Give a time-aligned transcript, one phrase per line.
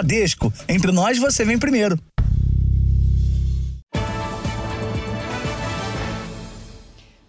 [0.00, 0.50] Bradesco.
[0.66, 1.98] Entre nós, você vem primeiro.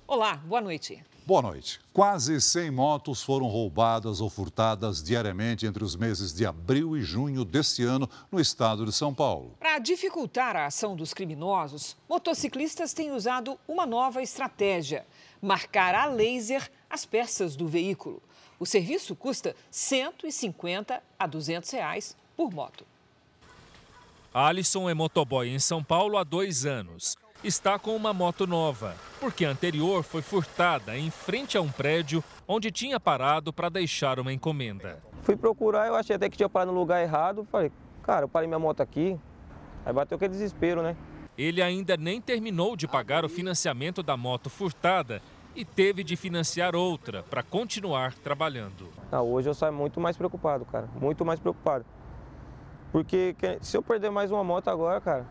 [0.08, 1.04] Olá, boa noite.
[1.26, 1.82] Boa noite.
[1.94, 7.44] Quase 100 motos foram roubadas ou furtadas diariamente entre os meses de abril e junho
[7.44, 9.54] deste ano no estado de São Paulo.
[9.60, 15.06] Para dificultar a ação dos criminosos, motociclistas têm usado uma nova estratégia:
[15.42, 18.22] marcar a laser as peças do veículo.
[18.58, 22.86] O serviço custa 150 a 200 reais por moto.
[24.34, 29.46] Alisson é motoboy em São Paulo há dois anos está com uma moto nova, porque
[29.46, 34.32] a anterior foi furtada em frente a um prédio onde tinha parado para deixar uma
[34.32, 35.00] encomenda.
[35.24, 37.48] Fui procurar, eu achei até que tinha parado no lugar errado.
[37.52, 37.72] Falei,
[38.04, 39.20] cara, eu parei minha moto aqui.
[39.84, 40.96] Aí bateu aquele desespero, né?
[41.38, 45.22] Ele ainda nem terminou de pagar o financiamento da moto furtada
[45.56, 48.90] e teve de financiar outra para continuar trabalhando.
[49.12, 50.88] Ah, hoje eu saio muito mais preocupado, cara.
[51.00, 51.86] Muito mais preocupado.
[52.92, 55.26] Porque se eu perder mais uma moto agora, cara,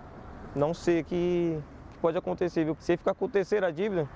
[0.55, 1.59] não sei que
[2.01, 2.77] pode acontecer, viu?
[2.81, 4.09] Se ficar com terceira dívida,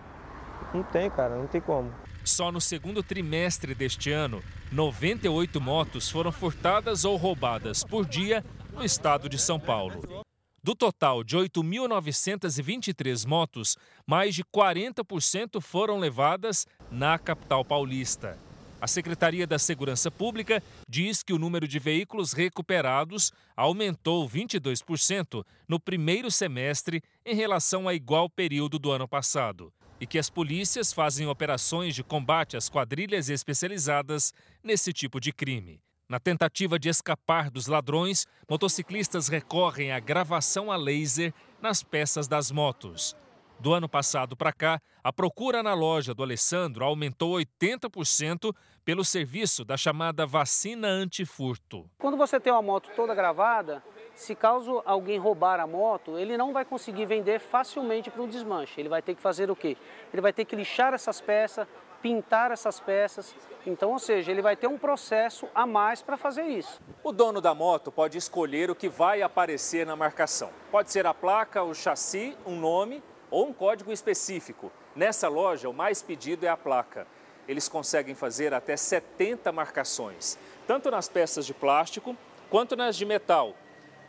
[0.73, 1.93] não tem, cara, não tem como.
[2.25, 8.83] Só no segundo trimestre deste ano, 98 motos foram furtadas ou roubadas por dia no
[8.83, 10.25] estado de São Paulo.
[10.63, 18.39] Do total de 8.923 motos, mais de 40% foram levadas na capital paulista.
[18.85, 25.81] A Secretaria da Segurança Pública diz que o número de veículos recuperados aumentou 22% no
[25.81, 31.27] primeiro semestre em relação a igual período do ano passado e que as polícias fazem
[31.27, 35.81] operações de combate às quadrilhas especializadas nesse tipo de crime.
[36.07, 42.51] Na tentativa de escapar dos ladrões, motociclistas recorrem à gravação a laser nas peças das
[42.51, 43.17] motos.
[43.65, 49.65] Do ano passado para cá, a procura na loja do Alessandro aumentou 80% pelo serviço
[49.65, 51.89] da chamada vacina antifurto.
[51.99, 53.83] Quando você tem uma moto toda gravada,
[54.15, 58.79] se caso alguém roubar a moto, ele não vai conseguir vender facilmente para um desmanche.
[58.79, 59.79] Ele vai ter que fazer o quê?
[60.13, 61.67] Ele vai ter que lixar essas peças,
[62.03, 63.35] pintar essas peças.
[63.67, 66.83] Então, ou seja, ele vai ter um processo a mais para fazer isso.
[67.03, 70.51] O dono da moto pode escolher o que vai aparecer na marcação.
[70.71, 73.03] Pode ser a placa, o chassi, um nome
[73.35, 74.71] ou um código específico.
[74.95, 77.05] Nessa loja, o mais pedido é a placa.
[77.49, 82.17] Eles conseguem fazer até 70 marcações, tanto nas peças de plástico
[82.49, 83.57] quanto nas de metal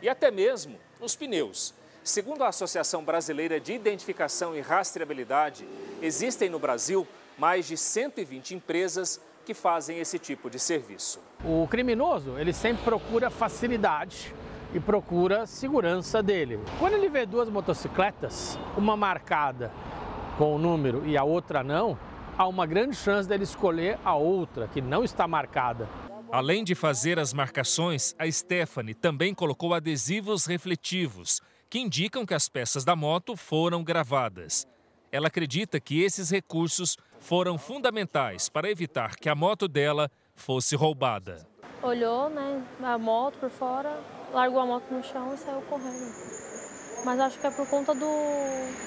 [0.00, 1.74] e até mesmo nos pneus.
[2.04, 5.66] Segundo a Associação Brasileira de Identificação e Rastreabilidade,
[6.00, 7.04] existem no Brasil
[7.36, 11.20] mais de 120 empresas que fazem esse tipo de serviço.
[11.44, 14.32] O criminoso, ele sempre procura facilidade
[14.74, 16.60] e procura segurança dele.
[16.78, 19.72] Quando ele vê duas motocicletas, uma marcada
[20.36, 21.98] com o número e a outra não,
[22.36, 25.88] há uma grande chance dele escolher a outra que não está marcada.
[26.30, 31.40] Além de fazer as marcações, a Stephanie também colocou adesivos refletivos
[31.70, 34.66] que indicam que as peças da moto foram gravadas.
[35.10, 41.46] Ela acredita que esses recursos foram fundamentais para evitar que a moto dela fosse roubada.
[41.82, 44.00] Olhou, né, a moto por fora,
[44.32, 46.12] largou a moto no chão e saiu correndo.
[47.04, 48.08] Mas acho que é por conta do,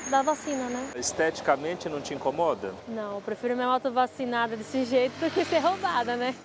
[0.09, 0.91] da vacina, né?
[0.95, 2.73] Esteticamente não te incomoda?
[2.87, 6.35] Não, eu prefiro minha moto vacinada desse jeito do que ser roubada, né?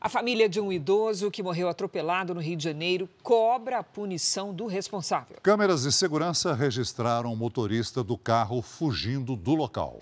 [0.00, 4.52] A família de um idoso que morreu atropelado no Rio de Janeiro cobra a punição
[4.52, 5.36] do responsável.
[5.40, 10.00] Câmeras de segurança registraram o motorista do carro fugindo do local.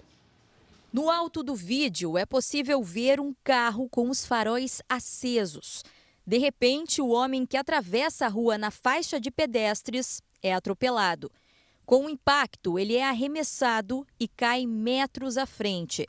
[0.93, 5.85] No alto do vídeo é possível ver um carro com os faróis acesos.
[6.27, 11.31] De repente, o homem que atravessa a rua na faixa de pedestres é atropelado.
[11.87, 16.09] Com o impacto, ele é arremessado e cai metros à frente.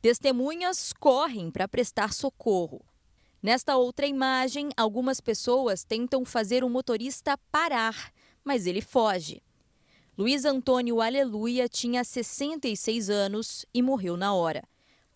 [0.00, 2.80] Testemunhas correm para prestar socorro.
[3.42, 8.12] Nesta outra imagem, algumas pessoas tentam fazer o motorista parar,
[8.44, 9.42] mas ele foge.
[10.20, 14.62] Luiz Antônio Aleluia tinha 66 anos e morreu na hora.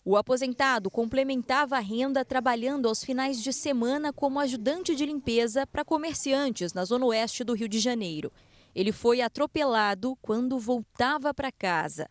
[0.03, 5.85] O aposentado complementava a renda trabalhando aos finais de semana como ajudante de limpeza para
[5.85, 8.33] comerciantes na zona oeste do Rio de Janeiro.
[8.73, 12.09] Ele foi atropelado quando voltava para casa.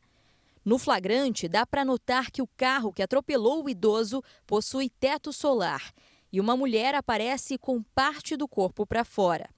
[0.64, 5.92] No flagrante, dá para notar que o carro que atropelou o idoso possui teto solar
[6.32, 9.50] e uma mulher aparece com parte do corpo para fora.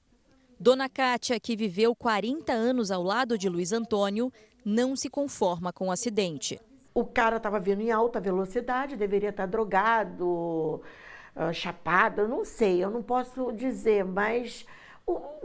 [0.58, 4.32] Dona Kátia, que viveu 40 anos ao lado de Luiz Antônio,
[4.64, 6.58] não se conforma com o acidente.
[6.94, 10.80] O cara estava vindo em alta velocidade, deveria estar drogado,
[11.36, 14.64] uh, chapado, não sei, eu não posso dizer, mas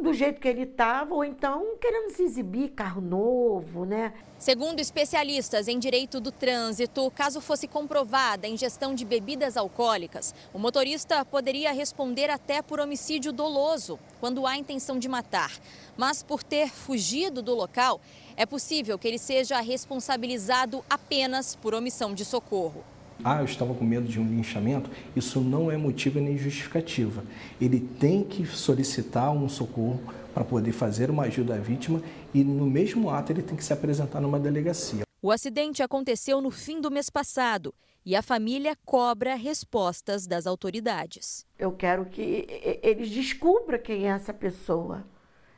[0.02, 4.12] do jeito que ele estava, ou então querendo se exibir, carro novo, né?
[4.40, 10.58] Segundo especialistas em direito do trânsito, caso fosse comprovada a ingestão de bebidas alcoólicas, o
[10.58, 15.52] motorista poderia responder até por homicídio doloso, quando há intenção de matar.
[15.96, 18.02] Mas por ter fugido do local,
[18.36, 22.84] é possível que ele seja responsabilizado apenas por omissão de socorro
[23.24, 27.24] ah, eu estava com medo de um linchamento, isso não é motivo nem justificativa.
[27.60, 30.02] Ele tem que solicitar um socorro
[30.34, 32.02] para poder fazer uma ajuda à vítima
[32.34, 35.04] e no mesmo ato ele tem que se apresentar numa delegacia.
[35.22, 37.74] O acidente aconteceu no fim do mês passado
[38.06, 41.46] e a família cobra respostas das autoridades.
[41.60, 42.48] Eu quero que
[42.82, 45.06] eles descubram quem é essa pessoa.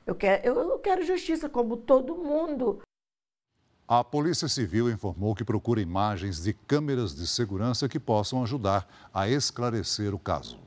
[0.05, 2.81] Eu quero, eu quero justiça como todo mundo.
[3.87, 9.27] A Polícia Civil informou que procura imagens de câmeras de segurança que possam ajudar a
[9.27, 10.57] esclarecer o caso.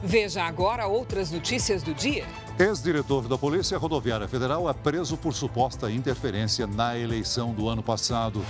[0.00, 2.24] Veja agora outras notícias do dia.
[2.56, 8.40] Ex-diretor da Polícia Rodoviária Federal é preso por suposta interferência na eleição do ano passado.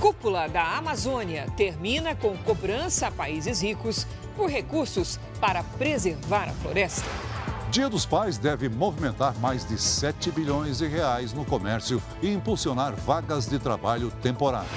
[0.00, 4.06] Cúpula da Amazônia termina com cobrança a países ricos
[4.36, 7.35] por recursos para preservar a floresta.
[7.76, 12.94] Dia dos Pais deve movimentar mais de 7 bilhões de reais no comércio e impulsionar
[12.96, 14.70] vagas de trabalho temporário.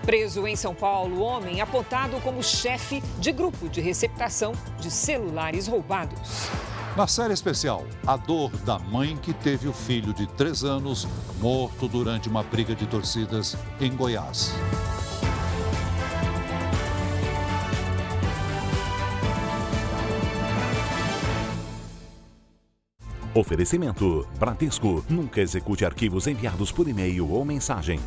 [0.00, 6.48] Preso em São Paulo, homem apontado como chefe de grupo de receptação de celulares roubados.
[6.96, 11.06] Na série especial, a dor da mãe que teve o filho de 3 anos
[11.38, 14.54] morto durante uma briga de torcidas em Goiás.
[23.34, 25.04] Oferecimento: Bradesco.
[25.08, 27.98] Nunca execute arquivos enviados por e-mail ou mensagem.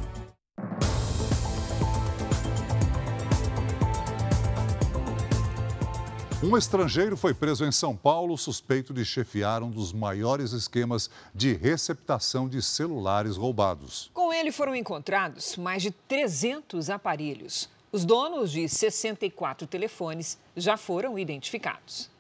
[6.44, 11.54] Um estrangeiro foi preso em São Paulo suspeito de chefiar um dos maiores esquemas de
[11.54, 14.12] receptação de celulares roubados.
[14.14, 17.68] Com ele foram encontrados mais de 300 aparelhos.
[17.92, 22.12] Os donos de 64 telefones já foram identificados.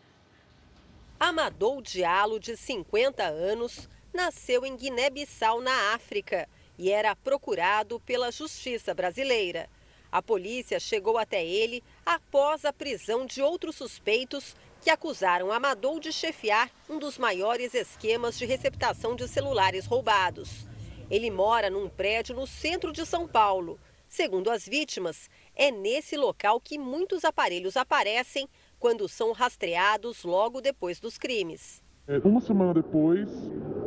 [1.17, 6.47] Amadou Diallo, de 50 anos, nasceu em Guiné-Bissau, na África,
[6.77, 9.69] e era procurado pela justiça brasileira.
[10.12, 16.12] A polícia chegou até ele após a prisão de outros suspeitos que acusaram Amadou de
[16.12, 20.68] chefiar um dos maiores esquemas de receptação de celulares roubados.
[21.09, 23.79] Ele mora num prédio no centro de São Paulo.
[24.07, 28.50] Segundo as vítimas, é nesse local que muitos aparelhos aparecem
[28.85, 31.81] quando são rastreados logo depois dos crimes.
[32.07, 33.27] É, uma semana depois,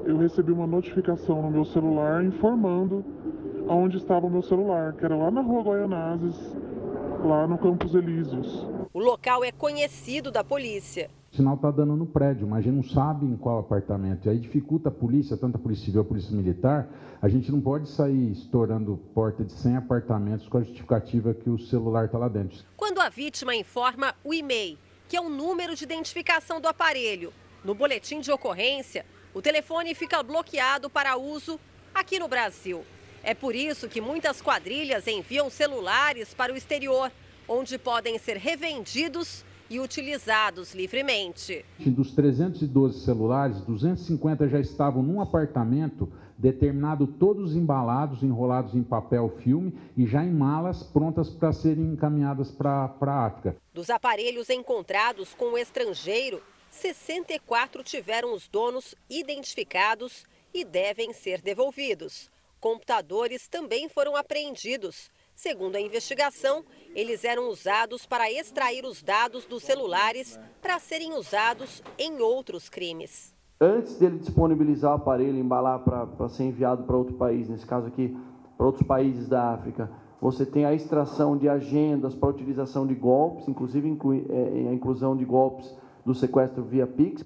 [0.05, 3.05] eu recebi uma notificação no meu celular informando
[3.69, 6.35] onde estava o meu celular, que era lá na rua Goianazes,
[7.25, 8.67] lá no Campos Elíseos.
[8.93, 11.09] O local é conhecido da polícia.
[11.31, 14.27] O sinal está dando no prédio, mas a gente não sabe em qual apartamento.
[14.27, 16.89] E aí dificulta a polícia, tanto a polícia civil, a polícia militar.
[17.23, 21.57] A gente não pode sair estourando porta de 100 apartamentos com a justificativa que o
[21.57, 22.65] celular está lá dentro.
[22.77, 24.77] Quando a vítima informa o e-mail
[25.09, 27.33] que é o número de identificação do aparelho.
[27.65, 31.59] No boletim de ocorrência, o telefone fica bloqueado para uso
[31.95, 32.85] aqui no Brasil.
[33.23, 37.11] É por isso que muitas quadrilhas enviam celulares para o exterior,
[37.49, 41.65] onde podem ser revendidos e utilizados livremente.
[41.79, 49.77] Dos 312 celulares, 250 já estavam num apartamento determinado todos embalados, enrolados em papel filme
[49.97, 53.57] e já em malas prontas para serem encaminhadas para a África.
[53.75, 62.31] Dos aparelhos encontrados com o estrangeiro, 64 tiveram os donos identificados e devem ser devolvidos.
[62.61, 65.11] Computadores também foram apreendidos.
[65.39, 66.65] Segundo a investigação,
[66.97, 73.39] eles eram usados para extrair os dados dos celulares para serem usados em outros crimes
[73.61, 78.17] antes dele disponibilizar o aparelho, embalar para ser enviado para outro país, nesse caso aqui,
[78.57, 79.91] para outros países da África,
[80.21, 85.17] você tem a extração de agendas para utilização de golpes, inclusive inclui, é, a inclusão
[85.17, 87.25] de golpes do sequestro via Pix.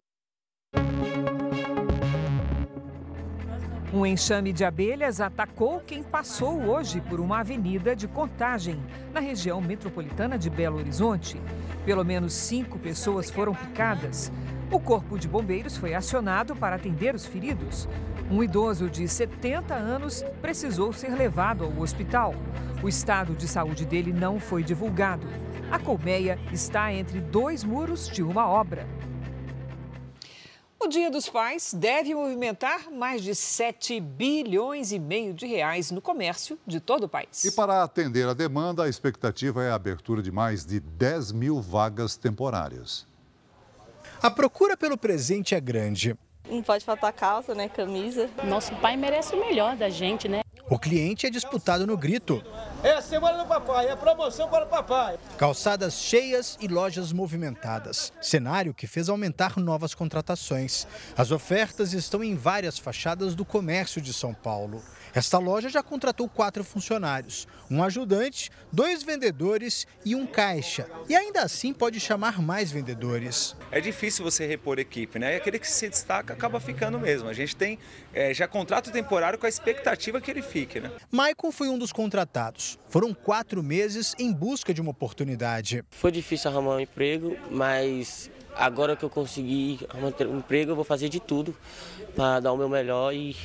[3.92, 8.82] Um enxame de abelhas atacou quem passou hoje por uma avenida de contagem
[9.12, 11.38] na região metropolitana de Belo Horizonte.
[11.84, 14.32] Pelo menos cinco pessoas foram picadas.
[14.70, 17.86] O Corpo de Bombeiros foi acionado para atender os feridos.
[18.30, 22.34] Um idoso de 70 anos precisou ser levado ao hospital.
[22.82, 25.26] O estado de saúde dele não foi divulgado.
[25.70, 28.86] A colmeia está entre dois muros de uma obra.
[30.84, 36.02] O Dia dos Pais deve movimentar mais de 7 bilhões e meio de reais no
[36.02, 37.44] comércio de todo o país.
[37.44, 41.60] E para atender a demanda, a expectativa é a abertura de mais de 10 mil
[41.60, 43.06] vagas temporárias.
[44.20, 46.18] A procura pelo presente é grande.
[46.48, 47.68] Não pode faltar calça, né?
[47.68, 48.28] Camisa.
[48.44, 50.42] Nosso pai merece o melhor da gente, né?
[50.68, 52.42] O cliente é disputado no grito.
[52.82, 55.18] É a semana do papai, é a promoção para o papai.
[55.36, 58.12] Calçadas cheias e lojas movimentadas.
[58.20, 60.86] Cenário que fez aumentar novas contratações.
[61.16, 64.82] As ofertas estão em várias fachadas do comércio de São Paulo.
[65.14, 70.86] Esta loja já contratou quatro funcionários, um ajudante, dois vendedores e um caixa.
[71.08, 73.54] E ainda assim pode chamar mais vendedores.
[73.70, 75.34] É difícil você repor equipe, né?
[75.34, 77.28] E aquele que se destaca acaba ficando mesmo.
[77.28, 77.78] A gente tem
[78.14, 80.90] é, já contrato temporário com a expectativa que ele fique, né?
[81.10, 82.78] Maicon foi um dos contratados.
[82.88, 85.84] Foram quatro meses em busca de uma oportunidade.
[85.90, 90.84] Foi difícil arrumar um emprego, mas agora que eu consegui arrumar um emprego, eu vou
[90.84, 91.56] fazer de tudo
[92.14, 93.36] para dar o meu melhor e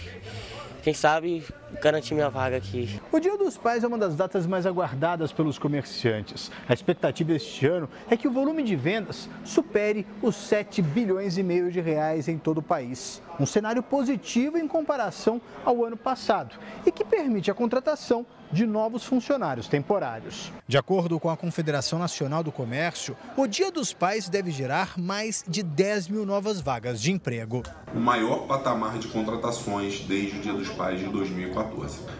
[0.83, 1.43] quem sabe
[1.81, 2.99] garantir minha vaga aqui.
[3.11, 6.51] O Dia dos Pais é uma das datas mais aguardadas pelos comerciantes.
[6.67, 11.43] A expectativa este ano é que o volume de vendas supere os 7 bilhões e
[11.43, 13.21] meio de reais em todo o país.
[13.39, 16.55] Um cenário positivo em comparação ao ano passado
[16.85, 20.51] e que permite a contratação de novos funcionários temporários.
[20.67, 25.43] De acordo com a Confederação Nacional do Comércio, o Dia dos Pais deve gerar mais
[25.47, 27.63] de 10 mil novas vagas de emprego.
[27.93, 31.66] O maior patamar de contratações desde o Dia dos Pais de 2014.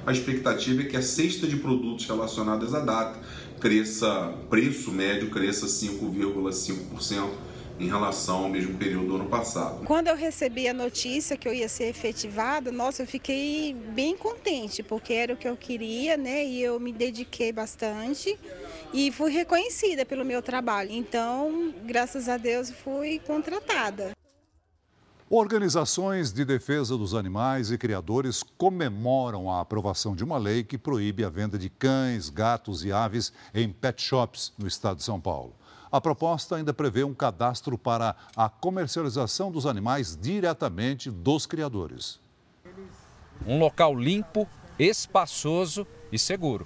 [0.06, 3.20] A expectativa é que a cesta de produtos relacionados à data
[3.60, 7.30] cresça, preço médio cresça 5,5%
[7.80, 9.86] em relação ao mesmo período do ano passado.
[9.86, 14.82] Quando eu recebi a notícia que eu ia ser efetivada, nossa, eu fiquei bem contente,
[14.82, 16.44] porque era o que eu queria, né?
[16.44, 18.38] E eu me dediquei bastante
[18.94, 20.92] e fui reconhecida pelo meu trabalho.
[20.92, 24.17] Então, graças a Deus, fui contratada.
[25.30, 31.26] Organizações de defesa dos animais e criadores comemoram a aprovação de uma lei que proíbe
[31.26, 35.54] a venda de cães, gatos e aves em pet shops no estado de São Paulo.
[35.92, 42.22] A proposta ainda prevê um cadastro para a comercialização dos animais diretamente dos criadores.
[43.46, 44.48] Um local limpo,
[44.80, 46.66] espaçoso e seguro.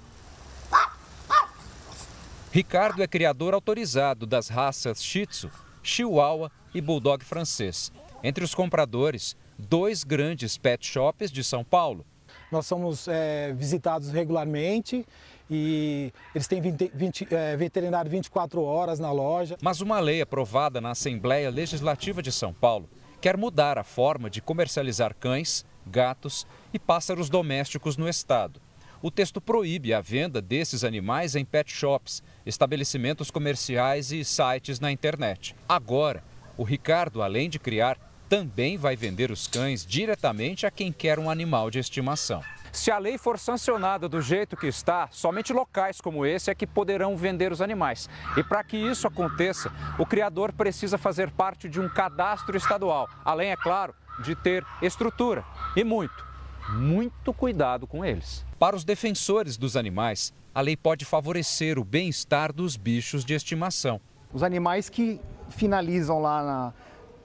[2.52, 5.50] Ricardo é criador autorizado das raças Shih Tzu,
[5.82, 7.90] Chihuahua e Bulldog francês.
[8.22, 12.04] Entre os compradores, dois grandes pet shops de São Paulo.
[12.50, 15.04] Nós somos é, visitados regularmente
[15.50, 19.56] e eles têm 20, 20, é, veterinário 24 horas na loja.
[19.60, 22.88] Mas uma lei aprovada na Assembleia Legislativa de São Paulo
[23.20, 28.60] quer mudar a forma de comercializar cães, gatos e pássaros domésticos no estado.
[29.00, 34.92] O texto proíbe a venda desses animais em pet shops, estabelecimentos comerciais e sites na
[34.92, 35.56] internet.
[35.68, 36.22] Agora,
[36.56, 37.98] o Ricardo, além de criar,
[38.32, 42.42] também vai vender os cães diretamente a quem quer um animal de estimação.
[42.72, 46.66] Se a lei for sancionada do jeito que está, somente locais como esse é que
[46.66, 48.08] poderão vender os animais.
[48.34, 53.50] E para que isso aconteça, o criador precisa fazer parte de um cadastro estadual, além,
[53.50, 55.44] é claro, de ter estrutura
[55.76, 56.26] e muito,
[56.70, 58.46] muito cuidado com eles.
[58.58, 64.00] Para os defensores dos animais, a lei pode favorecer o bem-estar dos bichos de estimação.
[64.32, 65.20] Os animais que
[65.50, 66.72] finalizam lá na,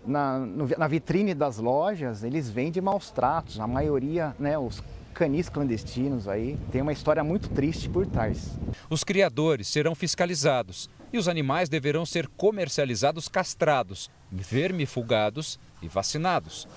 [0.08, 0.40] na,
[0.78, 3.60] na vitrine das lojas, eles vêm de maus tratos.
[3.60, 4.82] A maioria, né, os
[5.14, 8.58] canis clandestinos aí, tem uma história muito triste por trás.
[8.90, 16.68] Os criadores serão fiscalizados e os animais deverão ser comercializados castrados, vermifugados e vacinados.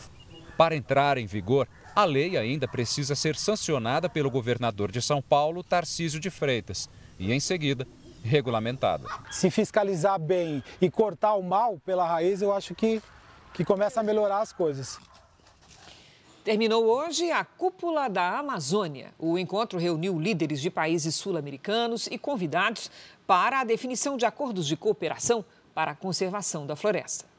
[0.56, 5.62] Para entrar em vigor, a lei ainda precisa ser sancionada pelo governador de São Paulo,
[5.62, 7.86] Tarcísio de Freitas, e em seguida
[8.22, 9.04] regulamentada.
[9.30, 13.00] Se fiscalizar bem e cortar o mal pela raiz, eu acho que,
[13.54, 14.98] que começa a melhorar as coisas.
[16.42, 19.12] Terminou hoje a Cúpula da Amazônia.
[19.18, 22.90] O encontro reuniu líderes de países sul-americanos e convidados
[23.26, 27.29] para a definição de acordos de cooperação para a conservação da floresta.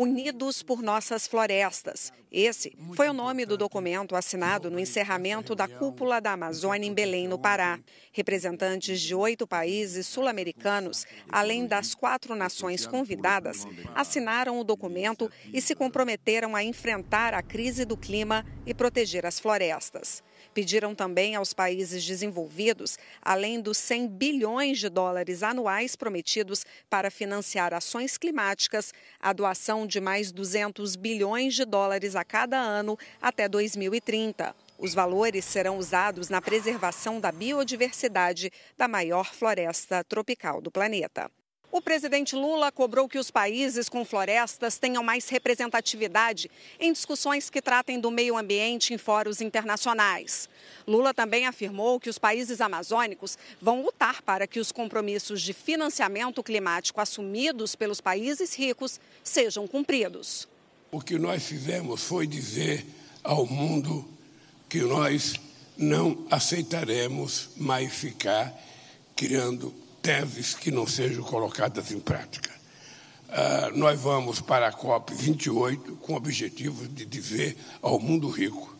[0.00, 2.10] Unidos por Nossas Florestas.
[2.32, 7.28] Esse foi o nome do documento assinado no encerramento da Cúpula da Amazônia em Belém,
[7.28, 7.78] no Pará.
[8.10, 15.74] Representantes de oito países sul-americanos, além das quatro nações convidadas, assinaram o documento e se
[15.74, 20.22] comprometeram a enfrentar a crise do clima e proteger as florestas.
[20.52, 27.72] Pediram também aos países desenvolvidos, além dos 100 bilhões de dólares anuais prometidos para financiar
[27.72, 34.54] ações climáticas, a doação de mais 200 bilhões de dólares a cada ano até 2030.
[34.76, 41.30] Os valores serão usados na preservação da biodiversidade da maior floresta tropical do planeta.
[41.72, 46.50] O presidente Lula cobrou que os países com florestas tenham mais representatividade
[46.80, 50.48] em discussões que tratem do meio ambiente em fóruns internacionais.
[50.84, 56.42] Lula também afirmou que os países amazônicos vão lutar para que os compromissos de financiamento
[56.42, 60.48] climático assumidos pelos países ricos sejam cumpridos.
[60.90, 62.84] O que nós fizemos foi dizer
[63.22, 64.08] ao mundo
[64.68, 65.34] que nós
[65.78, 68.52] não aceitaremos mais ficar
[69.14, 72.50] criando teses que não sejam colocadas em prática.
[73.28, 78.76] Uh, nós vamos para a COP28 com o objetivo de dizer ao mundo rico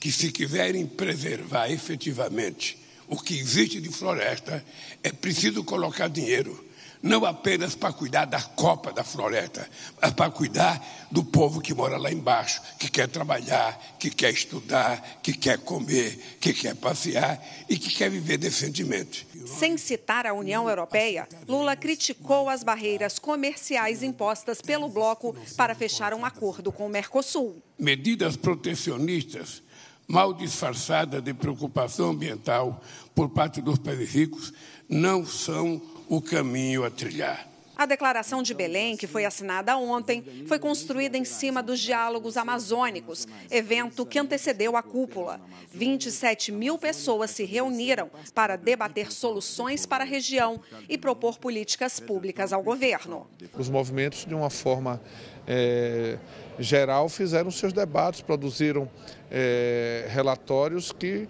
[0.00, 4.64] que, se quiserem preservar efetivamente o que existe de floresta,
[5.02, 6.64] é preciso colocar dinheiro
[7.04, 9.68] não apenas para cuidar da copa da floresta,
[10.00, 15.20] mas para cuidar do povo que mora lá embaixo, que quer trabalhar, que quer estudar,
[15.22, 19.26] que quer comer, que quer passear e que quer viver decentemente.
[19.44, 26.14] Sem citar a União Europeia, Lula criticou as barreiras comerciais impostas pelo bloco para fechar
[26.14, 27.62] um acordo com o Mercosul.
[27.78, 29.62] Medidas protecionistas
[30.08, 32.82] mal disfarçadas de preocupação ambiental
[33.14, 34.54] por parte dos países ricos
[34.88, 37.54] não são o caminho a trilhar.
[37.76, 43.26] A declaração de Belém, que foi assinada ontem, foi construída em cima dos diálogos amazônicos,
[43.50, 45.40] evento que antecedeu a cúpula.
[45.72, 52.52] 27 mil pessoas se reuniram para debater soluções para a região e propor políticas públicas
[52.52, 53.26] ao governo.
[53.58, 55.00] Os movimentos, de uma forma
[55.44, 56.16] é,
[56.60, 58.88] geral, fizeram seus debates, produziram
[59.28, 61.26] é, relatórios que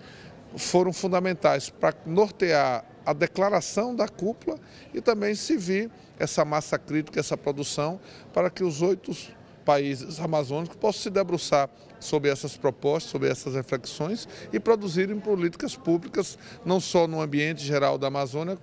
[0.56, 4.58] foram fundamentais para nortear a declaração da cúpula
[4.92, 8.00] e também se vir essa massa crítica, essa produção,
[8.32, 9.12] para que os oito
[9.64, 16.38] países amazônicos possam se debruçar sobre essas propostas, sobre essas reflexões e produzirem políticas públicas,
[16.64, 18.58] não só no ambiente geral da Amazônia,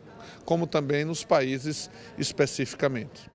[0.46, 3.32] como também nos países especificamente.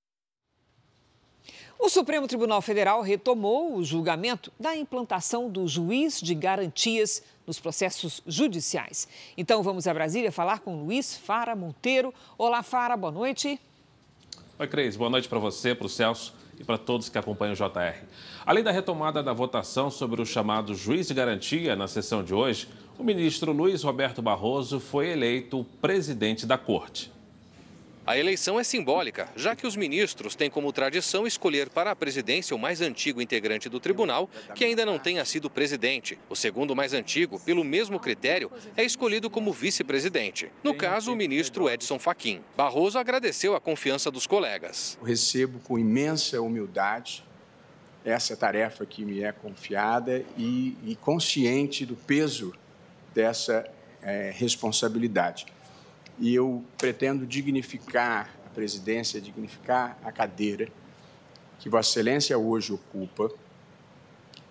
[1.79, 8.23] O Supremo Tribunal Federal retomou o julgamento da implantação do juiz de garantias nos processos
[8.27, 9.09] judiciais.
[9.37, 12.13] Então vamos a Brasília falar com Luiz Fara Monteiro.
[12.37, 13.61] Olá, Fara, boa noite.
[14.59, 17.57] Oi, Cris, boa noite para você, para o Celso e para todos que acompanham o
[17.57, 18.05] JR.
[18.45, 22.69] Além da retomada da votação sobre o chamado juiz de garantia na sessão de hoje,
[22.99, 27.13] o ministro Luiz Roberto Barroso foi eleito presidente da corte.
[28.07, 32.55] A eleição é simbólica, já que os ministros têm como tradição escolher para a presidência
[32.55, 36.17] o mais antigo integrante do tribunal, que ainda não tenha sido presidente.
[36.31, 40.53] O segundo mais antigo, pelo mesmo critério, é escolhido como vice-presidente.
[40.63, 42.41] No caso, o ministro Edson Fachin.
[42.57, 44.97] Barroso agradeceu a confiança dos colegas.
[45.01, 47.25] Eu recebo com imensa humildade
[48.05, 52.55] essa tarefa que me é confiada e, e consciente do peso
[53.13, 53.69] dessa
[54.01, 55.56] é, responsabilidade
[56.19, 60.69] e eu pretendo dignificar a presidência, dignificar a cadeira
[61.59, 63.31] que Vossa Excelência hoje ocupa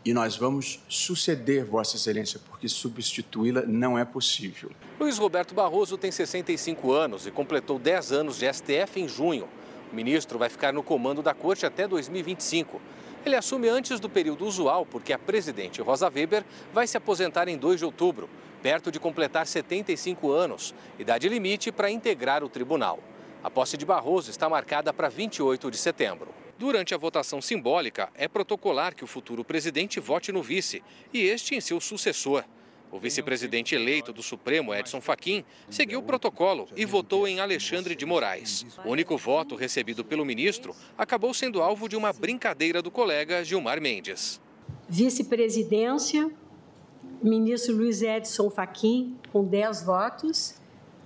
[0.04, 4.70] e nós vamos suceder Vossa Excelência, porque substituí-la não é possível.
[5.00, 9.48] Luiz Roberto Barroso tem 65 anos e completou 10 anos de STF em junho.
[9.92, 12.80] O ministro vai ficar no comando da corte até 2025.
[13.26, 17.58] Ele assume antes do período usual, porque a presidente Rosa Weber vai se aposentar em
[17.58, 18.30] 2 de outubro
[18.66, 22.98] perto de completar 75 anos, idade limite para integrar o tribunal.
[23.44, 26.34] A posse de Barroso está marcada para 28 de setembro.
[26.58, 30.82] Durante a votação simbólica, é protocolar que o futuro presidente vote no vice
[31.14, 32.44] e este em seu sucessor.
[32.92, 38.04] O vice-presidente eleito do Supremo, Edson Fachin, seguiu o protocolo e votou em Alexandre de
[38.04, 38.66] Moraes.
[38.84, 43.80] O único voto recebido pelo ministro acabou sendo alvo de uma brincadeira do colega Gilmar
[43.80, 44.42] Mendes.
[44.90, 46.32] Vice-presidência
[47.26, 50.56] ministro Luiz Edson Fachin, com 10 votos,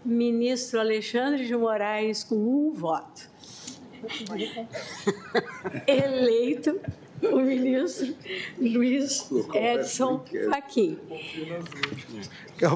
[0.03, 3.29] ministro Alexandre de Moraes, com um voto.
[5.87, 6.79] Eleito
[7.21, 8.15] o ministro
[8.57, 10.97] Luiz Edson Fachin.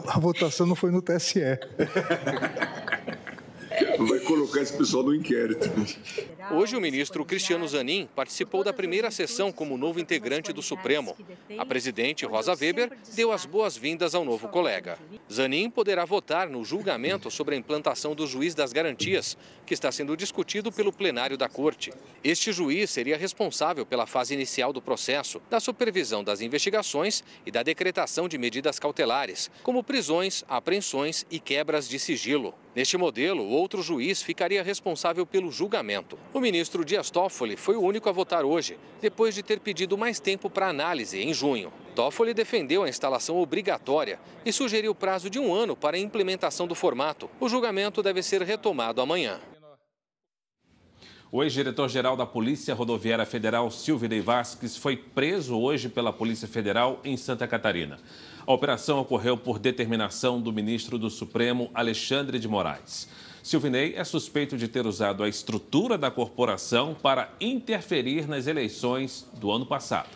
[0.08, 1.40] A votação não foi no TSE.
[3.98, 5.70] Vai colocar esse pessoal no inquérito.
[6.52, 11.16] Hoje, o ministro Cristiano Zanin participou da primeira sessão como novo integrante do Supremo.
[11.58, 14.98] A presidente Rosa Weber deu as boas-vindas ao novo colega.
[15.32, 20.18] Zanin poderá votar no julgamento sobre a implantação do juiz das garantias, que está sendo
[20.18, 21.94] discutido pelo plenário da Corte.
[22.24, 27.62] Este juiz seria responsável pela fase inicial do processo, da supervisão das investigações e da
[27.62, 32.54] decretação de medidas cautelares, como prisões, apreensões e quebras de sigilo.
[32.76, 36.18] Neste modelo, outro juiz ficaria responsável pelo julgamento.
[36.34, 40.20] O ministro Dias Toffoli foi o único a votar hoje, depois de ter pedido mais
[40.20, 41.72] tempo para análise em junho.
[41.96, 46.74] Toffoli defendeu a instalação obrigatória e sugeriu prazo de um ano para a implementação do
[46.74, 47.30] formato.
[47.40, 49.40] O julgamento deve ser retomado amanhã.
[51.32, 57.18] O ex-diretor-geral da Polícia Rodoviária Federal, Silvio Vasques, foi preso hoje pela Polícia Federal em
[57.18, 58.00] Santa Catarina.
[58.46, 63.08] A operação ocorreu por determinação do ministro do Supremo, Alexandre de Moraes.
[63.42, 69.50] Silvinei é suspeito de ter usado a estrutura da corporação para interferir nas eleições do
[69.50, 70.10] ano passado.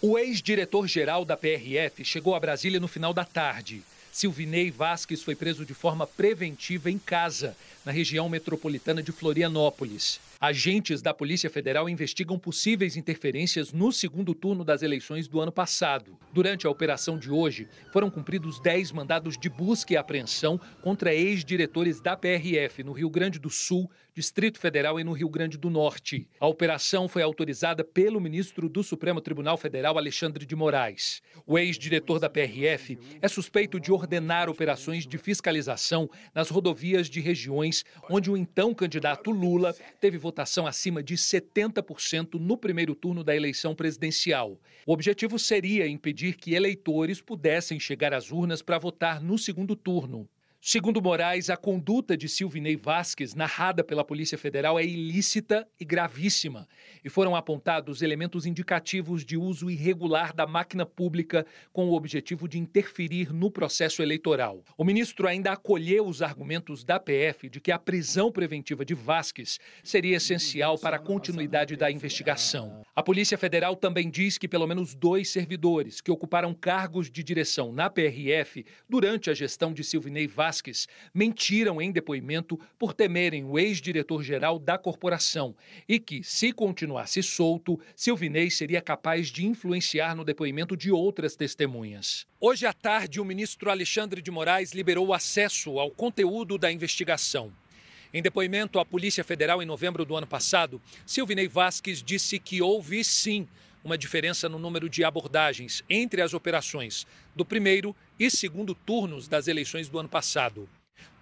[0.00, 3.82] O ex-diretor-geral da PRF chegou a Brasília no final da tarde.
[4.12, 10.20] Silvinei Vasques foi preso de forma preventiva em casa, na região metropolitana de Florianópolis.
[10.42, 16.16] Agentes da Polícia Federal investigam possíveis interferências no segundo turno das eleições do ano passado.
[16.32, 22.00] Durante a operação de hoje, foram cumpridos 10 mandados de busca e apreensão contra ex-diretores
[22.00, 26.26] da PRF no Rio Grande do Sul, Distrito Federal e no Rio Grande do Norte.
[26.40, 31.22] A operação foi autorizada pelo ministro do Supremo Tribunal Federal, Alexandre de Moraes.
[31.46, 37.84] O ex-diretor da PRF é suspeito de ordenar operações de fiscalização nas rodovias de regiões
[38.08, 40.29] onde o então candidato Lula teve votação
[40.66, 44.60] acima de 70% no primeiro turno da eleição presidencial.
[44.86, 50.28] O objetivo seria impedir que eleitores pudessem chegar às urnas para votar no segundo turno.
[50.62, 56.68] Segundo Moraes, a conduta de Silvinei Vasques, narrada pela Polícia Federal, é ilícita e gravíssima,
[57.02, 62.58] e foram apontados elementos indicativos de uso irregular da máquina pública com o objetivo de
[62.58, 64.62] interferir no processo eleitoral.
[64.76, 69.58] O ministro ainda acolheu os argumentos da PF de que a prisão preventiva de Vasques
[69.82, 72.82] seria essencial para a continuidade da investigação.
[72.94, 77.72] A Polícia Federal também diz que pelo menos dois servidores que ocuparam cargos de direção
[77.72, 83.56] na PRF durante a gestão de Silvinei Vasques Vasques mentiram em depoimento por temerem o
[83.56, 85.54] ex-diretor-geral da corporação
[85.88, 92.26] e que, se continuasse solto, Silvinei seria capaz de influenciar no depoimento de outras testemunhas.
[92.40, 97.52] Hoje à tarde, o ministro Alexandre de Moraes liberou acesso ao conteúdo da investigação.
[98.12, 103.04] Em depoimento à Polícia Federal em novembro do ano passado, Silvinei Vasques disse que houve
[103.04, 103.46] sim
[103.84, 109.48] uma diferença no número de abordagens entre as operações do primeiro e segundo turnos das
[109.48, 110.68] eleições do ano passado.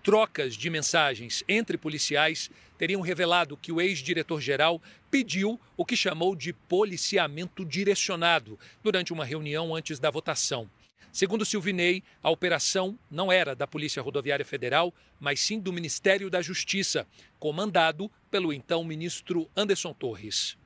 [0.03, 6.53] Trocas de mensagens entre policiais teriam revelado que o ex-diretor-geral pediu o que chamou de
[6.53, 10.69] policiamento direcionado durante uma reunião antes da votação.
[11.13, 16.43] Segundo Silvinei, a operação não era da Polícia Rodoviária Federal, mas sim do Ministério da
[16.43, 17.07] Justiça,
[17.39, 20.57] comandado pelo então ministro Anderson Torres.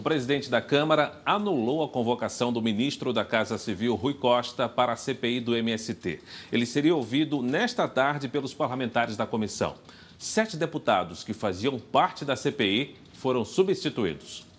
[0.00, 4.94] O presidente da Câmara anulou a convocação do ministro da Casa Civil, Rui Costa, para
[4.94, 6.20] a CPI do MST.
[6.50, 9.74] Ele seria ouvido nesta tarde pelos parlamentares da comissão.
[10.18, 14.49] Sete deputados que faziam parte da CPI foram substituídos.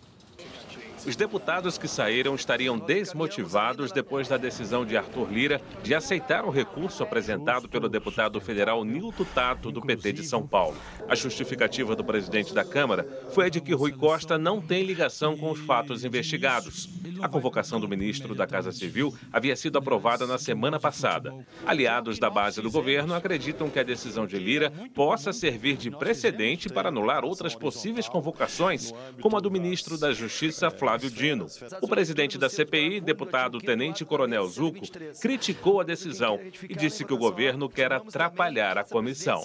[1.04, 6.52] Os deputados que saíram estariam desmotivados depois da decisão de Arthur Lira de aceitar o
[6.52, 10.78] recurso apresentado pelo deputado federal Nilton Tato, do PT de São Paulo.
[11.10, 15.36] A justificativa do presidente da Câmara foi a de que Rui Costa não tem ligação
[15.36, 16.88] com os fatos investigados.
[17.20, 21.34] A convocação do ministro da Casa Civil havia sido aprovada na semana passada.
[21.66, 26.70] Aliados da base do governo acreditam que a decisão de Lira possa servir de precedente
[26.70, 30.91] para anular outras possíveis convocações, como a do ministro da Justiça, Flávio.
[30.92, 31.48] Flávio Dino.
[31.82, 34.82] O presidente da CPI, deputado Tenente Coronel Zuco,
[35.22, 39.42] criticou a decisão e disse que o governo quer atrapalhar a comissão.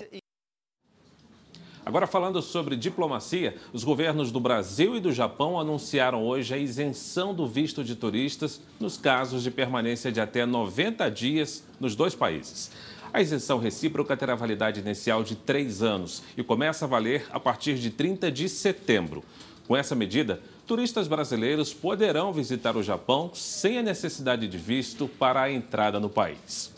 [1.84, 7.32] Agora, falando sobre diplomacia, os governos do Brasil e do Japão anunciaram hoje a isenção
[7.32, 12.72] do visto de turistas nos casos de permanência de até 90 dias nos dois países.
[13.12, 17.76] A isenção recíproca terá validade inicial de três anos e começa a valer a partir
[17.76, 19.22] de 30 de setembro.
[19.68, 25.42] Com essa medida, turistas brasileiros poderão visitar o Japão sem a necessidade de visto para
[25.42, 26.74] a entrada no país.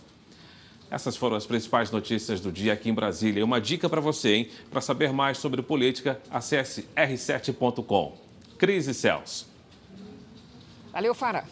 [0.91, 3.45] Essas foram as principais notícias do dia aqui em Brasília.
[3.45, 4.51] Uma dica para você, hein?
[4.71, 8.17] Para saber mais sobre política, acesse r7.com.
[8.57, 9.47] Cris e Celso.
[10.93, 11.45] Valeu, Fara.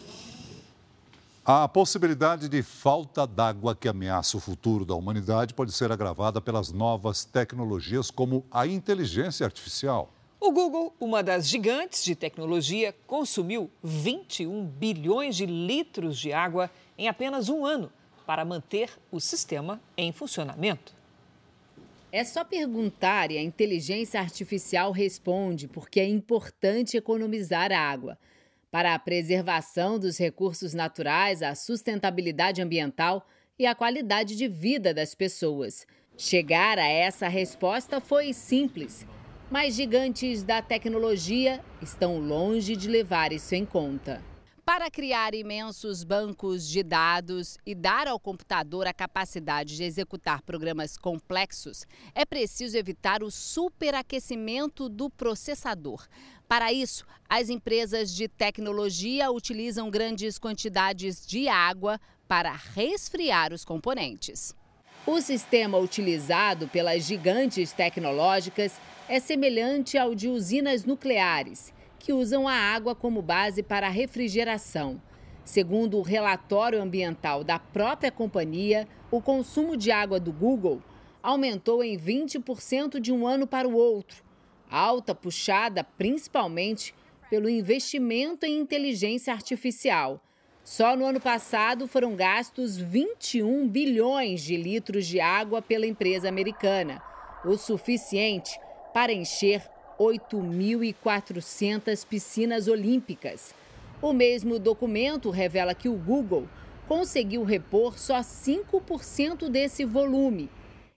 [1.45, 6.73] A possibilidade de falta d'água que ameaça o futuro da humanidade pode ser agravada pelas
[6.73, 10.11] novas tecnologias como a inteligência artificial.
[10.39, 17.07] O Google, uma das gigantes de tecnologia, consumiu 21 bilhões de litros de água em
[17.07, 17.91] apenas um ano
[18.25, 20.95] para manter o sistema em funcionamento.
[22.11, 28.17] É só perguntar e a inteligência artificial responde, porque é importante economizar água.
[28.69, 35.15] Para a preservação dos recursos naturais, a sustentabilidade ambiental e a qualidade de vida das
[35.15, 35.87] pessoas.
[36.15, 39.05] Chegar a essa resposta foi simples
[39.49, 44.21] mas gigantes da tecnologia estão longe de levar isso em conta.
[44.65, 50.97] Para criar imensos bancos de dados e dar ao computador a capacidade de executar programas
[50.97, 56.05] complexos, é preciso evitar o superaquecimento do processador.
[56.49, 64.53] Para isso, as empresas de tecnologia utilizam grandes quantidades de água para resfriar os componentes.
[65.05, 68.77] O sistema utilizado pelas gigantes tecnológicas
[69.09, 75.01] é semelhante ao de usinas nucleares que usam a água como base para a refrigeração.
[75.45, 80.81] Segundo o relatório ambiental da própria companhia, o consumo de água do Google
[81.23, 84.23] aumentou em 20% de um ano para o outro,
[84.69, 86.93] alta puxada principalmente
[87.29, 90.21] pelo investimento em inteligência artificial.
[90.65, 97.01] Só no ano passado foram gastos 21 bilhões de litros de água pela empresa americana,
[97.45, 98.59] o suficiente
[98.97, 99.61] para encher
[99.99, 103.53] 8.400 piscinas olímpicas.
[104.01, 106.49] O mesmo documento revela que o Google
[106.87, 110.49] conseguiu repor só 5% desse volume.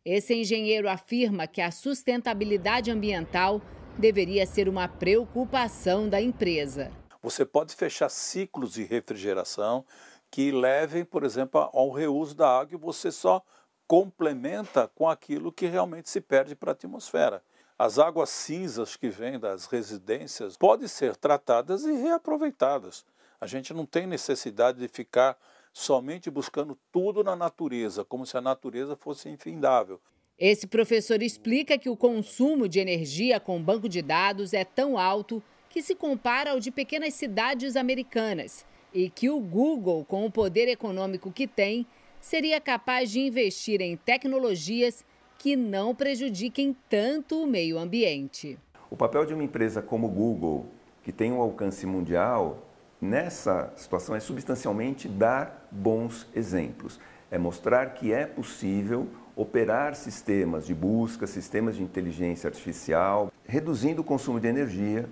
[0.03, 3.61] Esse engenheiro afirma que a sustentabilidade ambiental
[3.99, 6.91] deveria ser uma preocupação da empresa.
[7.23, 9.85] Você pode fechar ciclos de refrigeração
[10.31, 13.45] que levem, por exemplo, ao reuso da água e você só
[13.87, 17.43] complementa com aquilo que realmente se perde para a atmosfera.
[17.83, 23.07] As águas cinzas que vêm das residências podem ser tratadas e reaproveitadas.
[23.41, 25.35] A gente não tem necessidade de ficar
[25.73, 29.99] somente buscando tudo na natureza, como se a natureza fosse infindável.
[30.39, 35.43] Esse professor explica que o consumo de energia com banco de dados é tão alto
[35.71, 40.69] que se compara ao de pequenas cidades americanas e que o Google, com o poder
[40.69, 41.87] econômico que tem,
[42.21, 45.03] seria capaz de investir em tecnologias
[45.41, 48.59] que não prejudiquem tanto o meio ambiente.
[48.91, 50.67] O papel de uma empresa como o Google,
[51.03, 52.59] que tem um alcance mundial,
[53.01, 57.01] nessa situação é substancialmente dar bons exemplos.
[57.31, 64.05] É mostrar que é possível operar sistemas de busca, sistemas de inteligência artificial, reduzindo o
[64.05, 65.09] consumo de energia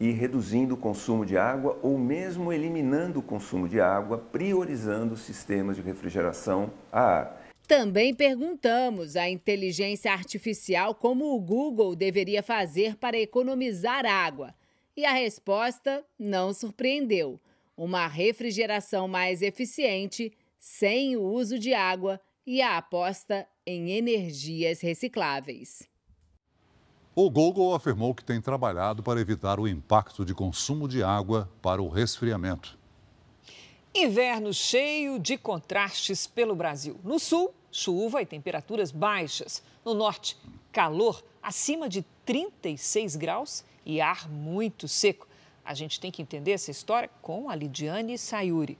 [0.00, 5.76] e reduzindo o consumo de água ou mesmo eliminando o consumo de água, priorizando sistemas
[5.76, 7.47] de refrigeração a ar.
[7.68, 14.54] Também perguntamos à inteligência artificial como o Google deveria fazer para economizar água.
[14.96, 17.38] E a resposta não surpreendeu:
[17.76, 25.86] uma refrigeração mais eficiente, sem o uso de água e a aposta em energias recicláveis.
[27.14, 31.82] O Google afirmou que tem trabalhado para evitar o impacto de consumo de água para
[31.82, 32.78] o resfriamento.
[33.94, 36.98] Inverno cheio de contrastes pelo Brasil.
[37.02, 39.62] No sul, chuva e temperaturas baixas.
[39.84, 40.36] No norte,
[40.72, 45.28] calor acima de 36 graus e ar muito seco.
[45.64, 48.76] A gente tem que entender essa história com a Lidiane Sayuri.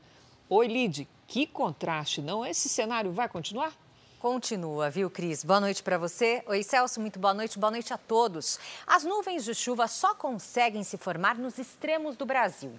[0.49, 2.45] Oi, Lid, que contraste, não?
[2.45, 3.77] Esse cenário vai continuar?
[4.19, 5.45] Continua, viu, Cris?
[5.45, 6.43] Boa noite para você.
[6.47, 7.57] Oi, Celso, muito boa noite.
[7.57, 8.59] Boa noite a todos.
[8.85, 12.73] As nuvens de chuva só conseguem se formar nos extremos do Brasil.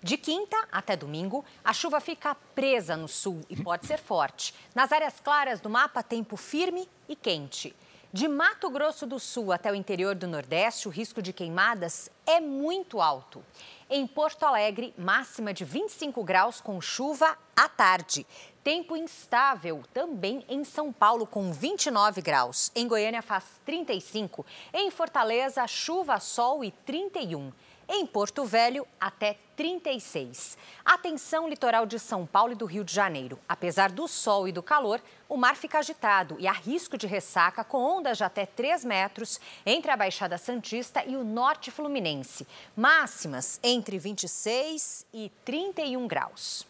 [0.00, 4.54] De quinta até domingo, a chuva fica presa no sul e pode ser forte.
[4.72, 7.74] Nas áreas claras do mapa, tempo firme e quente.
[8.12, 12.38] De Mato Grosso do Sul até o interior do Nordeste, o risco de queimadas é
[12.38, 13.44] muito alto.
[13.90, 18.24] Em Porto Alegre, máxima de 25 graus com chuva à tarde.
[18.64, 22.72] Tempo instável também em São Paulo, com 29 graus.
[22.74, 24.46] Em Goiânia faz 35.
[24.72, 27.52] Em Fortaleza, chuva, sol e 31.
[27.86, 30.56] Em Porto Velho, até 36.
[30.82, 33.38] Atenção litoral de São Paulo e do Rio de Janeiro.
[33.46, 34.98] Apesar do sol e do calor,
[35.28, 39.38] o mar fica agitado e há risco de ressaca com ondas de até 3 metros
[39.66, 42.46] entre a Baixada Santista e o Norte Fluminense.
[42.74, 46.66] Máximas entre 26 e 31 graus.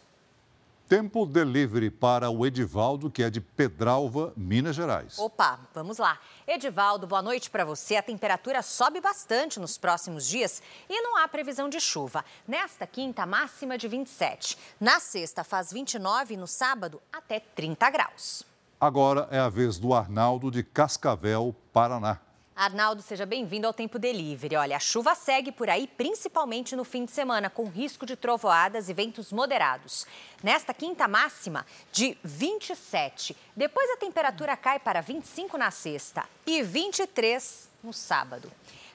[0.87, 5.17] Tempo delivery para o Edivaldo, que é de Pedralva, Minas Gerais.
[5.17, 6.19] Opa, vamos lá.
[6.47, 7.95] Edivaldo, boa noite para você.
[7.95, 12.23] A temperatura sobe bastante nos próximos dias e não há previsão de chuva.
[12.47, 14.55] Nesta quinta, máxima de 27.
[14.79, 18.43] Na sexta, faz 29 e no sábado, até 30 graus.
[18.79, 22.19] Agora é a vez do Arnaldo de Cascavel, Paraná.
[22.55, 24.55] Arnaldo, seja bem-vindo ao Tempo Delivery.
[24.55, 28.87] Olha, a chuva segue por aí, principalmente no fim de semana, com risco de trovoadas
[28.87, 30.07] e ventos moderados.
[30.41, 33.35] Nesta quinta máxima, de 27.
[33.53, 38.49] Depois a temperatura cai para 25 na sexta e 23 no sábado.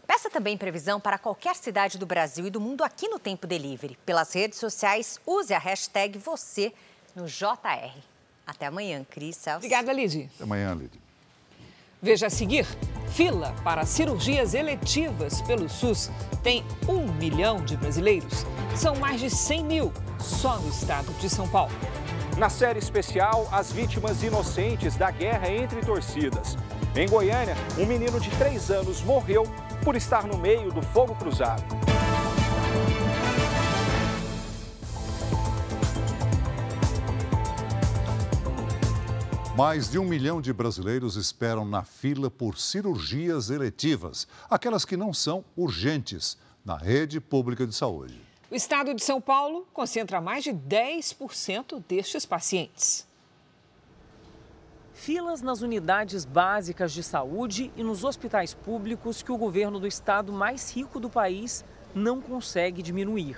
[0.07, 3.99] Peça também previsão para qualquer cidade do Brasil e do mundo aqui no Tempo Delivery.
[4.07, 6.73] Pelas redes sociais, use a hashtag você
[7.15, 7.95] no JR.
[8.47, 9.59] Até amanhã, Cris Celso.
[9.59, 10.31] Obrigada, Lidy.
[10.35, 11.10] Até amanhã, Lidy.
[12.03, 12.67] Veja a seguir:
[13.09, 16.11] fila para cirurgias eletivas pelo SUS
[16.43, 18.47] tem um milhão de brasileiros.
[18.75, 21.73] São mais de 100 mil só no estado de São Paulo.
[22.39, 26.57] Na série especial, as vítimas inocentes da guerra entre torcidas.
[26.97, 29.45] Em Goiânia, um menino de 3 anos morreu
[29.85, 31.63] por estar no meio do fogo cruzado.
[39.61, 45.13] Mais de um milhão de brasileiros esperam na fila por cirurgias eletivas, aquelas que não
[45.13, 48.19] são urgentes, na rede pública de saúde.
[48.51, 53.07] O estado de São Paulo concentra mais de 10% destes pacientes.
[54.95, 60.33] Filas nas unidades básicas de saúde e nos hospitais públicos que o governo do estado
[60.33, 63.37] mais rico do país não consegue diminuir.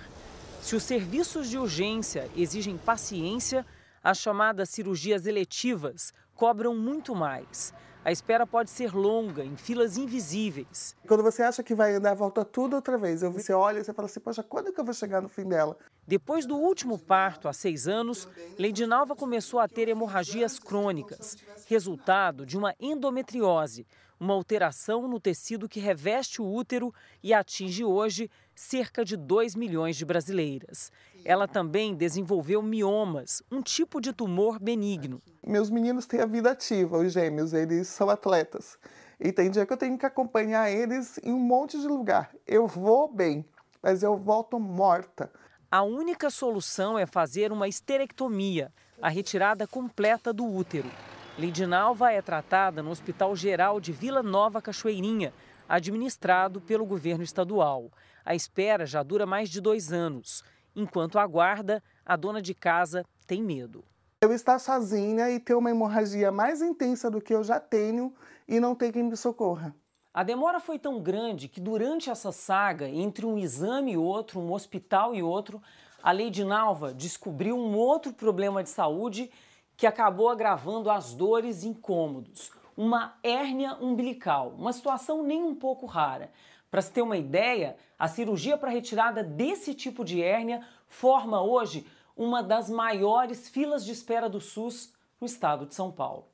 [0.63, 3.67] Se os serviços de urgência exigem paciência,
[4.03, 7.73] as chamadas cirurgias eletivas cobram muito mais.
[8.05, 10.97] A espera pode ser longa, em filas invisíveis.
[11.07, 13.21] Quando você acha que vai andar, volta tudo outra vez.
[13.21, 15.79] Você olha e você fala assim, poxa, quando que eu vou chegar no fim dela?
[16.05, 21.37] Depois do último parto, há seis anos, Leidinalva começou a ter hemorragias crônicas,
[21.69, 23.87] resultado de uma endometriose,
[24.19, 29.97] uma alteração no tecido que reveste o útero e atinge hoje cerca de 2 milhões
[29.97, 30.91] de brasileiras.
[31.25, 35.23] Ela também desenvolveu miomas, um tipo de tumor benigno.
[35.47, 38.77] Meus meninos têm a vida ativa, os gêmeos, eles são atletas.
[39.21, 42.35] E tem dia que eu tenho que acompanhar eles em um monte de lugar.
[42.47, 43.45] Eu vou bem,
[43.81, 45.31] mas eu volto morta.
[45.71, 50.91] A única solução é fazer uma esterectomia, a retirada completa do útero.
[51.39, 55.33] Lindinalva é tratada no Hospital Geral de Vila Nova Cachoeirinha,
[55.69, 57.91] administrado pelo governo estadual.
[58.25, 60.45] A espera já dura mais de dois anos.
[60.75, 63.85] Enquanto aguarda, a dona de casa tem medo.
[64.23, 68.15] Eu estar sozinha e ter uma hemorragia mais intensa do que eu já tenho
[68.49, 69.75] e não ter quem me socorra.
[70.15, 74.53] A demora foi tão grande que durante essa saga, entre um exame e outro, um
[74.53, 75.61] hospital e outro,
[76.03, 79.31] a Lady Nalva descobriu um outro problema de saúde
[79.77, 82.51] que acabou agravando as dores e incômodos.
[82.77, 86.31] Uma hérnia umbilical, uma situação nem um pouco rara.
[86.73, 91.87] Para se ter uma ideia, a cirurgia para retirada desse tipo de hérnia forma hoje
[92.17, 96.25] uma das maiores filas de espera do SUS no estado de São Paulo.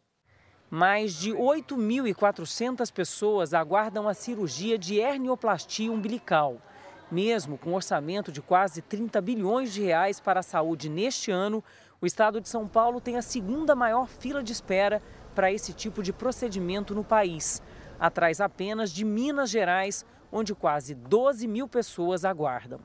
[0.71, 6.63] Mais de 8.400 pessoas aguardam a cirurgia de hernioplastia umbilical.
[7.11, 11.65] Mesmo com um orçamento de quase 30 bilhões de reais para a saúde neste ano,
[12.01, 15.03] o estado de São Paulo tem a segunda maior fila de espera
[15.35, 17.61] para esse tipo de procedimento no país,
[17.99, 22.81] atrás apenas de Minas Gerais, onde quase 12 mil pessoas aguardam.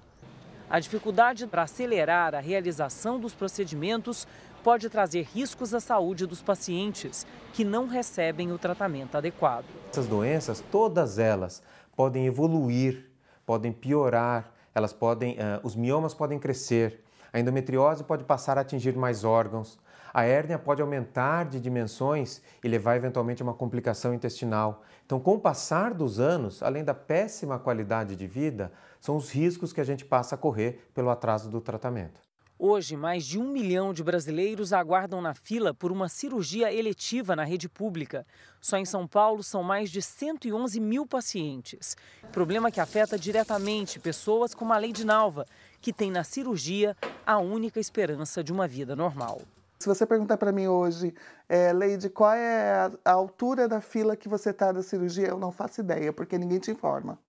[0.69, 4.27] A dificuldade para acelerar a realização dos procedimentos
[4.63, 9.65] pode trazer riscos à saúde dos pacientes que não recebem o tratamento adequado.
[9.91, 11.62] Essas doenças, todas elas,
[11.95, 13.06] podem evoluir,
[13.45, 18.95] podem piorar, elas podem, uh, os miomas podem crescer, a endometriose pode passar a atingir
[18.95, 19.77] mais órgãos,
[20.13, 24.84] a hérnia pode aumentar de dimensões e levar eventualmente a uma complicação intestinal.
[25.06, 28.71] Então, com o passar dos anos, além da péssima qualidade de vida,
[29.02, 32.21] são os riscos que a gente passa a correr pelo atraso do tratamento.
[32.60, 37.43] Hoje, mais de um milhão de brasileiros aguardam na fila por uma cirurgia eletiva na
[37.43, 38.26] rede pública.
[38.62, 41.97] Só em São Paulo são mais de 111 mil pacientes.
[42.32, 45.45] Problema que afeta diretamente pessoas como a Lady Nalva,
[45.82, 46.95] que tem na cirurgia
[47.26, 49.41] a única esperança de uma vida normal.
[49.83, 51.13] Se você perguntar para mim hoje,
[51.49, 55.51] é, Leide, qual é a, altura da fila que você está da cirurgia, eu não
[55.51, 57.19] faço ideia, porque ninguém te informa.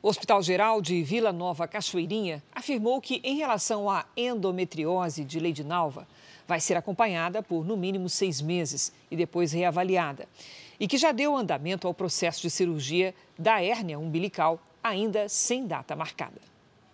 [0.00, 5.64] O Hospital Geral de Vila Nova Cachoeirinha afirmou que, em relação à endometriose de Leide
[5.64, 6.06] Nalva,
[6.46, 10.28] vai ser acompanhada por no mínimo seis meses e depois reavaliada.
[10.78, 15.96] E que já deu andamento ao processo de cirurgia da hérnia umbilical, ainda sem data
[15.96, 16.49] marcada.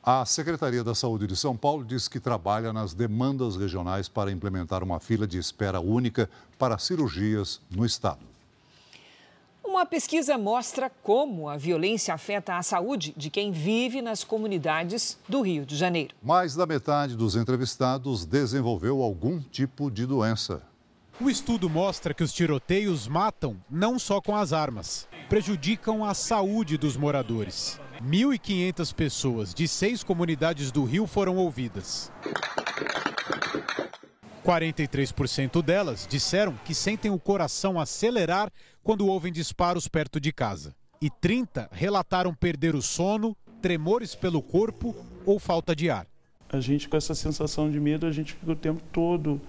[0.09, 4.85] A Secretaria da Saúde de São Paulo diz que trabalha nas demandas regionais para implementar
[4.85, 8.21] uma fila de espera única para cirurgias no estado.
[9.65, 15.41] Uma pesquisa mostra como a violência afeta a saúde de quem vive nas comunidades do
[15.41, 16.15] Rio de Janeiro.
[16.23, 20.63] Mais da metade dos entrevistados desenvolveu algum tipo de doença.
[21.19, 26.77] O estudo mostra que os tiroteios matam não só com as armas, prejudicam a saúde
[26.77, 27.81] dos moradores.
[28.03, 32.13] 1.500 pessoas de seis comunidades do Rio foram ouvidas.
[34.45, 38.53] 43% delas disseram que sentem o coração acelerar
[38.83, 40.75] quando ouvem disparos perto de casa.
[41.01, 46.07] E 30 relataram perder o sono, tremores pelo corpo ou falta de ar.
[46.51, 49.41] A gente com essa sensação de medo, a gente fica o tempo todo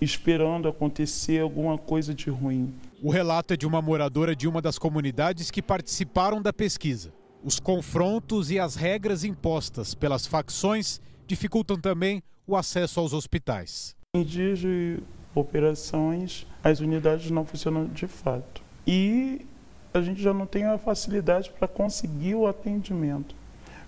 [0.00, 2.74] esperando acontecer alguma coisa de ruim.
[3.02, 7.12] O relato é de uma moradora de uma das comunidades que participaram da pesquisa.
[7.42, 13.94] Os confrontos e as regras impostas pelas facções dificultam também o acesso aos hospitais.
[14.14, 14.98] Em dias de
[15.34, 18.62] operações, as unidades não funcionam de fato.
[18.86, 19.46] E
[19.94, 23.34] a gente já não tem a facilidade para conseguir o atendimento.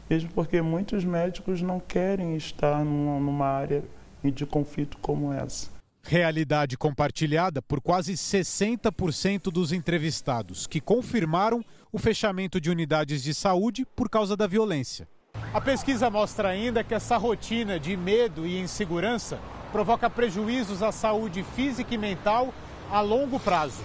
[0.09, 3.83] Mesmo porque muitos médicos não querem estar numa área
[4.23, 5.72] de conflito como essa.
[6.05, 13.87] Realidade compartilhada por quase 60% dos entrevistados, que confirmaram o fechamento de unidades de saúde
[13.97, 15.09] por causa da violência.
[15.55, 19.39] A pesquisa mostra ainda que essa rotina de medo e insegurança
[19.71, 22.53] provoca prejuízos à saúde física e mental
[22.91, 23.83] a longo prazo.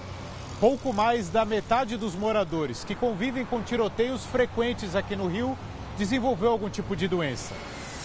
[0.60, 5.58] Pouco mais da metade dos moradores que convivem com tiroteios frequentes aqui no Rio
[5.98, 7.54] desenvolveu algum tipo de doença.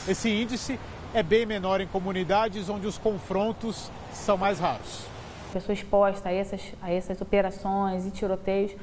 [0.07, 0.79] Esse índice
[1.15, 5.07] é bem menor em comunidades onde os confrontos são mais raros.
[5.51, 8.75] A pessoa exposta a essas, a essas operações e tiroteios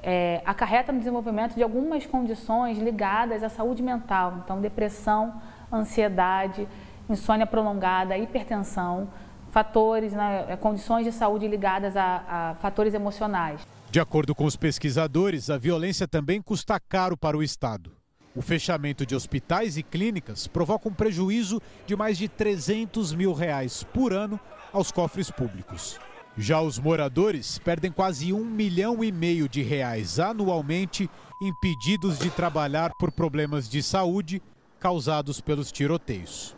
[0.00, 5.40] é, acarreta no desenvolvimento de algumas condições ligadas à saúde mental, então depressão,
[5.72, 6.68] ansiedade,
[7.08, 9.08] insônia prolongada, hipertensão,
[9.50, 13.66] fatores, né, é, condições de saúde ligadas a, a fatores emocionais.
[13.90, 18.03] De acordo com os pesquisadores, a violência também custa caro para o Estado.
[18.36, 23.84] O fechamento de hospitais e clínicas provoca um prejuízo de mais de 300 mil reais
[23.84, 24.40] por ano
[24.72, 26.00] aos cofres públicos.
[26.36, 31.08] Já os moradores perdem quase um milhão e meio de reais anualmente
[31.40, 34.42] impedidos de trabalhar por problemas de saúde
[34.80, 36.56] causados pelos tiroteios.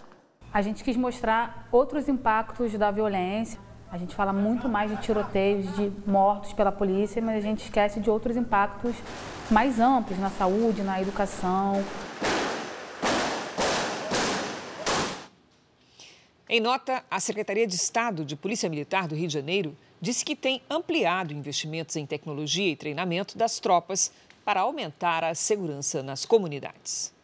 [0.51, 3.61] A gente quis mostrar outros impactos da violência.
[3.97, 7.99] A gente fala muito mais de tiroteios, de mortos pela polícia, mas a gente esquece
[7.99, 8.95] de outros impactos
[9.51, 11.83] mais amplos na saúde, na educação.
[16.47, 20.37] Em nota, a Secretaria de Estado de Polícia Militar do Rio de Janeiro disse que
[20.37, 24.13] tem ampliado investimentos em tecnologia e treinamento das tropas
[24.45, 27.16] para aumentar a segurança nas comunidades.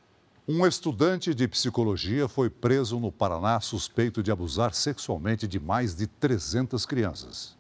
[0.47, 6.09] Um estudante de psicologia foi preso no Paraná suspeito de abusar sexualmente de mais de
[6.09, 7.57] 300 crianças.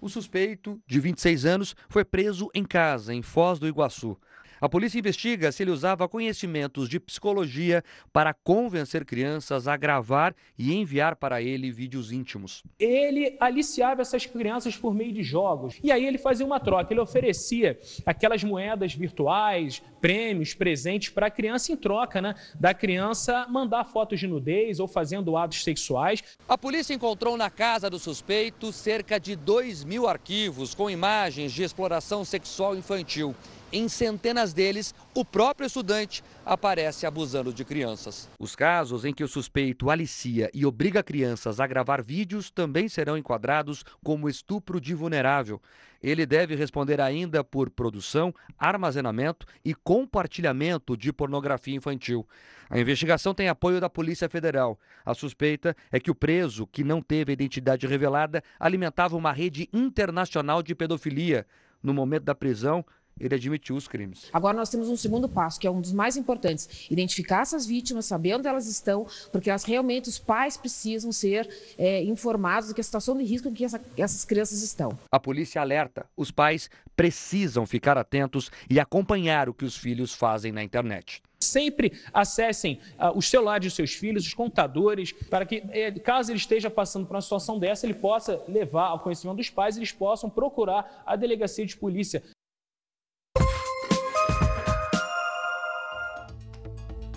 [0.00, 4.18] O suspeito, de 26 anos, foi preso em casa, em Foz do Iguaçu.
[4.60, 10.74] A polícia investiga se ele usava conhecimentos de psicologia para convencer crianças a gravar e
[10.74, 12.64] enviar para ele vídeos íntimos.
[12.78, 15.78] Ele aliciava essas crianças por meio de jogos.
[15.82, 21.30] E aí ele fazia uma troca, ele oferecia aquelas moedas virtuais, prêmios, presentes para a
[21.30, 22.34] criança em troca, né?
[22.58, 26.22] Da criança mandar fotos de nudez ou fazendo atos sexuais.
[26.48, 31.62] A polícia encontrou na casa do suspeito cerca de 2 mil arquivos com imagens de
[31.62, 33.34] exploração sexual infantil.
[33.70, 38.26] Em centenas deles, o próprio estudante aparece abusando de crianças.
[38.38, 43.18] Os casos em que o suspeito alicia e obriga crianças a gravar vídeos também serão
[43.18, 45.60] enquadrados como estupro de vulnerável.
[46.02, 52.26] Ele deve responder ainda por produção, armazenamento e compartilhamento de pornografia infantil.
[52.70, 54.78] A investigação tem apoio da Polícia Federal.
[55.04, 59.68] A suspeita é que o preso, que não teve a identidade revelada, alimentava uma rede
[59.74, 61.46] internacional de pedofilia.
[61.82, 62.84] No momento da prisão,
[63.20, 64.28] ele admitiu os crimes.
[64.32, 68.06] Agora nós temos um segundo passo, que é um dos mais importantes: identificar essas vítimas,
[68.06, 72.80] saber onde elas estão, porque elas realmente, os pais precisam ser é, informados do que
[72.80, 74.98] a situação de risco em que essa, essas crianças estão.
[75.10, 80.50] A polícia alerta: os pais precisam ficar atentos e acompanhar o que os filhos fazem
[80.50, 81.22] na internet.
[81.40, 86.38] Sempre acessem uh, os celulares dos seus filhos, os computadores, para que, eh, caso ele
[86.38, 89.92] esteja passando por uma situação dessa, ele possa levar ao conhecimento dos pais e eles
[89.92, 92.20] possam procurar a delegacia de polícia.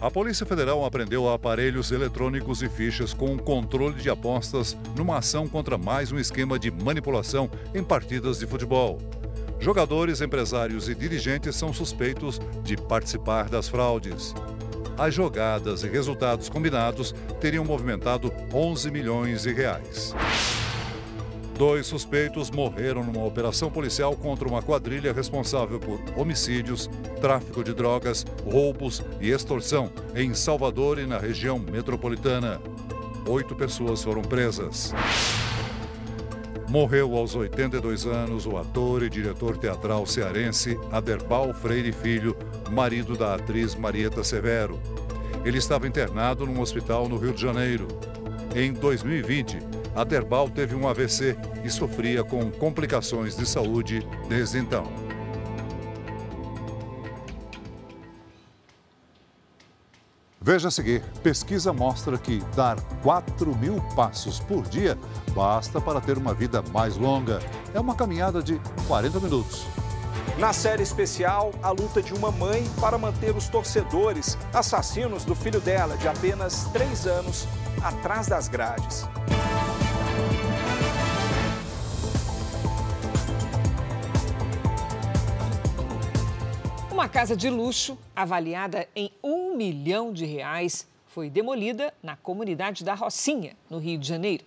[0.01, 5.77] A Polícia Federal apreendeu aparelhos eletrônicos e fichas com controle de apostas numa ação contra
[5.77, 8.97] mais um esquema de manipulação em partidas de futebol.
[9.59, 14.33] Jogadores, empresários e dirigentes são suspeitos de participar das fraudes.
[14.97, 20.15] As jogadas e resultados combinados teriam movimentado 11 milhões de reais.
[21.61, 26.89] Dois suspeitos morreram numa operação policial contra uma quadrilha responsável por homicídios,
[27.21, 32.59] tráfico de drogas, roubos e extorsão em Salvador e na região metropolitana.
[33.27, 34.91] Oito pessoas foram presas.
[36.67, 42.35] Morreu aos 82 anos o ator e diretor teatral cearense Aderbal Freire Filho,
[42.71, 44.79] marido da atriz Marieta Severo.
[45.45, 47.87] Ele estava internado num hospital no Rio de Janeiro.
[48.55, 49.59] Em 2020,
[49.95, 54.85] Aderbal teve um AVC e sofria com complicações de saúde desde então.
[60.43, 64.97] Veja a seguir: pesquisa mostra que dar 4 mil passos por dia
[65.35, 67.39] basta para ter uma vida mais longa.
[67.73, 69.67] É uma caminhada de 40 minutos.
[70.39, 75.61] Na série especial, a luta de uma mãe para manter os torcedores assassinos do filho
[75.61, 77.47] dela, de apenas 3 anos,
[77.83, 79.07] atrás das grades.
[87.01, 92.93] Uma casa de luxo, avaliada em um milhão de reais, foi demolida na comunidade da
[92.93, 94.45] Rocinha, no Rio de Janeiro.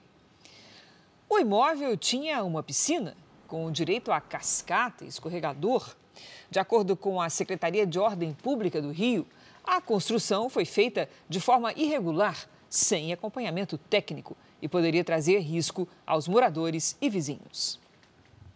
[1.29, 3.17] O imóvel tinha uma piscina
[3.49, 5.97] com direito a cascata e escorregador.
[6.49, 9.27] De acordo com a Secretaria de Ordem Pública do Rio,
[9.65, 16.29] a construção foi feita de forma irregular, sem acompanhamento técnico e poderia trazer risco aos
[16.29, 17.81] moradores e vizinhos.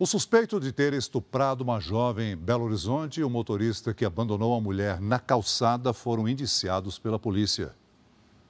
[0.01, 4.55] O suspeito de ter estuprado uma jovem em Belo Horizonte e o motorista que abandonou
[4.55, 7.75] a mulher na calçada foram indiciados pela polícia.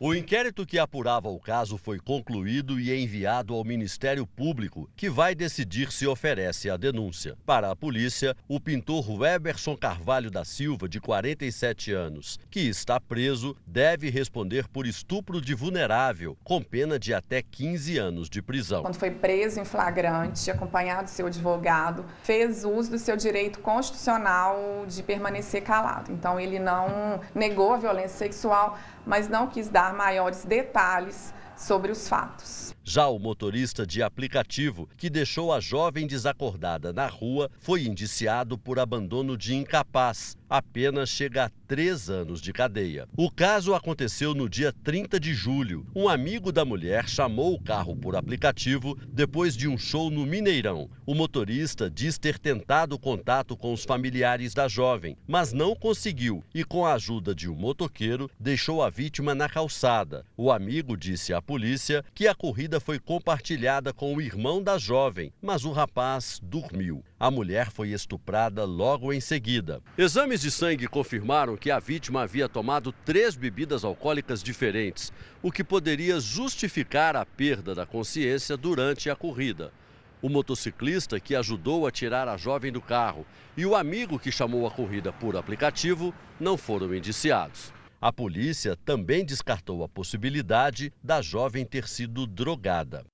[0.01, 5.35] O inquérito que apurava o caso foi concluído e enviado ao Ministério Público, que vai
[5.35, 7.37] decidir se oferece a denúncia.
[7.45, 13.57] Para a polícia, o pintor Weberson Carvalho da Silva, de 47 anos, que está preso,
[13.67, 18.83] deve responder por estupro de vulnerável, com pena de até 15 anos de prisão.
[18.83, 24.85] Quando foi preso em flagrante, acompanhado do seu advogado, fez uso do seu direito constitucional
[24.87, 26.13] de permanecer calado.
[26.13, 32.09] Então, ele não negou a violência sexual, mas não quis dar maiores detalhes sobre os
[32.09, 32.75] fatos.
[32.91, 38.79] Já o motorista de aplicativo que deixou a jovem desacordada na rua foi indiciado por
[38.79, 40.39] abandono de incapaz.
[40.49, 43.07] A pena chega a três anos de cadeia.
[43.15, 45.87] O caso aconteceu no dia 30 de julho.
[45.95, 50.89] Um amigo da mulher chamou o carro por aplicativo depois de um show no Mineirão.
[51.05, 56.65] O motorista diz ter tentado contato com os familiares da jovem, mas não conseguiu e,
[56.65, 60.25] com a ajuda de um motoqueiro, deixou a vítima na calçada.
[60.35, 65.33] O amigo disse à polícia que a corrida foi compartilhada com o irmão da jovem,
[65.41, 67.05] mas o rapaz dormiu.
[67.19, 69.81] A mulher foi estuprada logo em seguida.
[69.97, 75.13] Exames de sangue confirmaram que a vítima havia tomado três bebidas alcoólicas diferentes,
[75.43, 79.73] o que poderia justificar a perda da consciência durante a corrida.
[80.21, 83.25] O motociclista que ajudou a tirar a jovem do carro
[83.57, 87.73] e o amigo que chamou a corrida por aplicativo não foram indiciados.
[88.01, 93.05] A polícia também descartou a possibilidade da jovem ter sido drogada.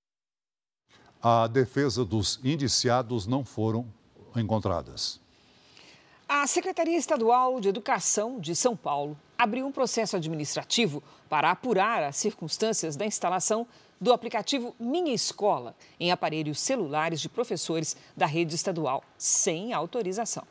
[1.23, 3.87] A defesa dos indiciados não foram
[4.37, 5.19] encontradas.
[6.29, 12.17] A Secretaria Estadual de Educação de São Paulo abriu um processo administrativo para apurar as
[12.17, 13.67] circunstâncias da instalação
[13.99, 20.47] do aplicativo Minha Escola em aparelhos celulares de professores da rede estadual, sem autorização.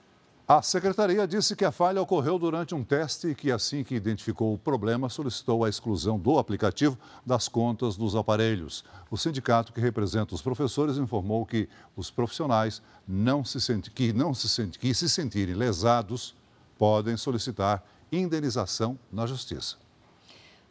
[0.45, 4.53] A secretaria disse que a falha ocorreu durante um teste e que, assim que identificou
[4.53, 8.83] o problema, solicitou a exclusão do aplicativo das contas dos aparelhos.
[9.09, 14.33] O sindicato que representa os professores informou que os profissionais não se senti, que, não
[14.33, 16.35] se senti, que se sentirem lesados
[16.77, 17.81] podem solicitar
[18.11, 19.77] indenização na justiça.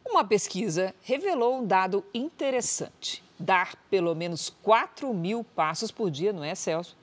[0.05, 3.25] Uma pesquisa revelou um dado interessante.
[3.39, 6.95] Dar pelo menos 4 mil passos por dia, não é, Celso?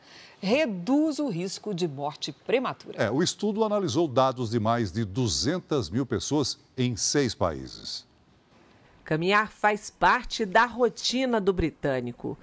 [0.42, 3.04] Reduz o risco de morte prematura.
[3.04, 8.08] É, o estudo analisou dados de mais de 200 mil pessoas em seis países.
[9.04, 12.38] Caminhar faz parte da rotina do britânico.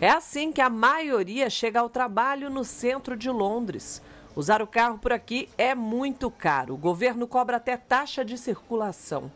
[0.00, 4.02] É assim que a maioria chega ao trabalho no centro de Londres.
[4.36, 6.74] Usar o carro por aqui é muito caro.
[6.74, 9.30] O governo cobra até taxa de circulação,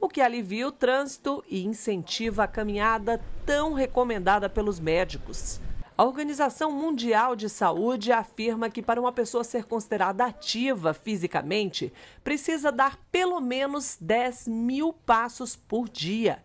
[0.00, 5.60] o que alivia o trânsito e incentiva a caminhada tão recomendada pelos médicos.
[5.96, 11.92] A Organização Mundial de Saúde afirma que para uma pessoa ser considerada ativa fisicamente,
[12.24, 16.42] precisa dar pelo menos 10 mil passos por dia.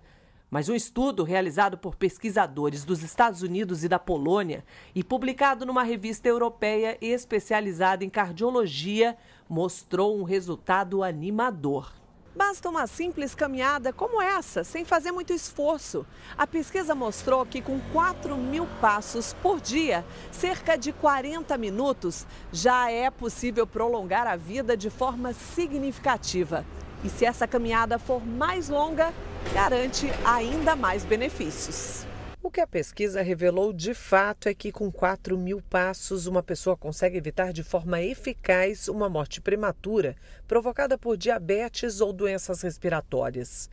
[0.52, 5.82] Mas um estudo realizado por pesquisadores dos Estados Unidos e da Polônia e publicado numa
[5.82, 9.18] revista europeia especializada em cardiologia
[9.50, 11.99] mostrou um resultado animador.
[12.40, 16.06] Basta uma simples caminhada como essa, sem fazer muito esforço.
[16.38, 22.90] A pesquisa mostrou que com 4 mil passos por dia, cerca de 40 minutos, já
[22.90, 26.66] é possível prolongar a vida de forma significativa.
[27.04, 29.14] E se essa caminhada for mais longa,
[29.54, 32.09] garante ainda mais benefícios.
[32.50, 36.76] O que a pesquisa revelou de fato é que, com 4 mil passos, uma pessoa
[36.76, 40.16] consegue evitar de forma eficaz uma morte prematura
[40.48, 43.70] provocada por diabetes ou doenças respiratórias.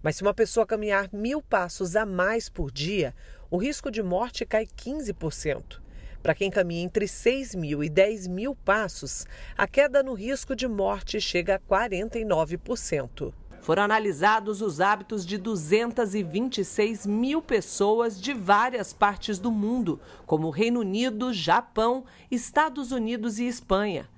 [0.00, 3.16] Mas se uma pessoa caminhar mil passos a mais por dia,
[3.50, 5.80] o risco de morte cai 15%.
[6.22, 9.26] Para quem caminha entre 6 mil e 10 mil passos,
[9.58, 13.34] a queda no risco de morte chega a 49%.
[13.60, 20.80] Foram analisados os hábitos de 226 mil pessoas de várias partes do mundo, como Reino
[20.80, 24.08] Unido, Japão, Estados Unidos e Espanha.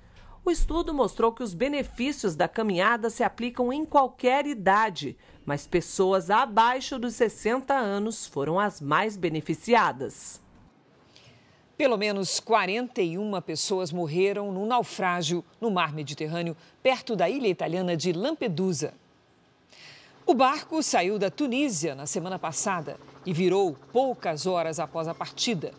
[0.45, 6.31] O estudo mostrou que os benefícios da caminhada se aplicam em qualquer idade, mas pessoas
[6.31, 10.41] abaixo dos 60 anos foram as mais beneficiadas.
[11.77, 18.13] Pelo menos 41 pessoas morreram num naufrágio no mar Mediterrâneo, perto da ilha italiana de
[18.13, 18.95] Lampedusa.
[20.25, 22.97] O barco saiu da Tunísia na semana passada
[23.27, 25.73] e virou poucas horas após a partida.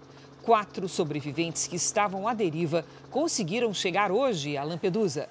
[0.44, 5.30] Quatro sobreviventes que estavam à deriva conseguiram chegar hoje a Lampedusa.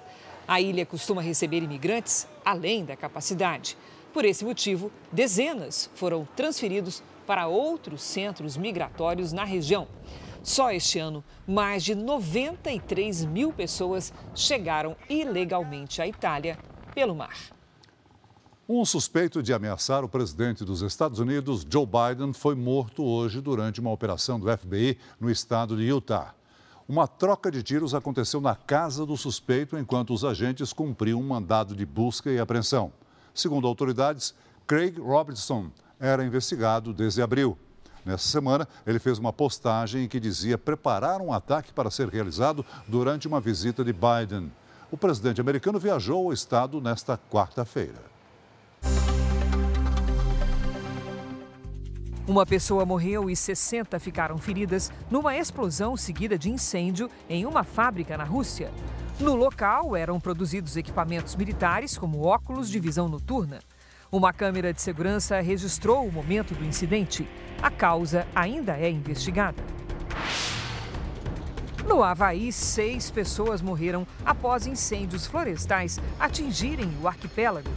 [0.49, 3.77] A ilha costuma receber imigrantes além da capacidade.
[4.15, 9.87] Por esse motivo, dezenas foram transferidos para outros centros migratórios na região.
[10.43, 16.59] Só este ano, mais de 93 mil pessoas chegaram ilegalmente à Itália
[16.95, 17.62] pelo mar.
[18.69, 23.81] Um suspeito de ameaçar o presidente dos Estados Unidos, Joe Biden, foi morto hoje durante
[23.81, 26.33] uma operação do FBI no estado de Utah.
[26.89, 31.75] Uma troca de tiros aconteceu na casa do suspeito enquanto os agentes cumpriam um mandado
[31.75, 32.93] de busca e apreensão.
[33.35, 34.33] Segundo autoridades,
[34.65, 37.59] Craig Robertson era investigado desde abril.
[38.07, 42.65] Nessa semana, ele fez uma postagem em que dizia preparar um ataque para ser realizado
[42.87, 44.53] durante uma visita de Biden.
[44.89, 48.12] O presidente americano viajou ao estado nesta quarta-feira.
[52.27, 58.17] Uma pessoa morreu e 60 ficaram feridas numa explosão seguida de incêndio em uma fábrica
[58.17, 58.71] na Rússia.
[59.19, 63.59] No local eram produzidos equipamentos militares, como óculos de visão noturna.
[64.11, 67.29] Uma câmera de segurança registrou o momento do incidente.
[67.61, 69.63] A causa ainda é investigada.
[71.89, 77.71] No Havaí, seis pessoas morreram após incêndios florestais atingirem o arquipélago.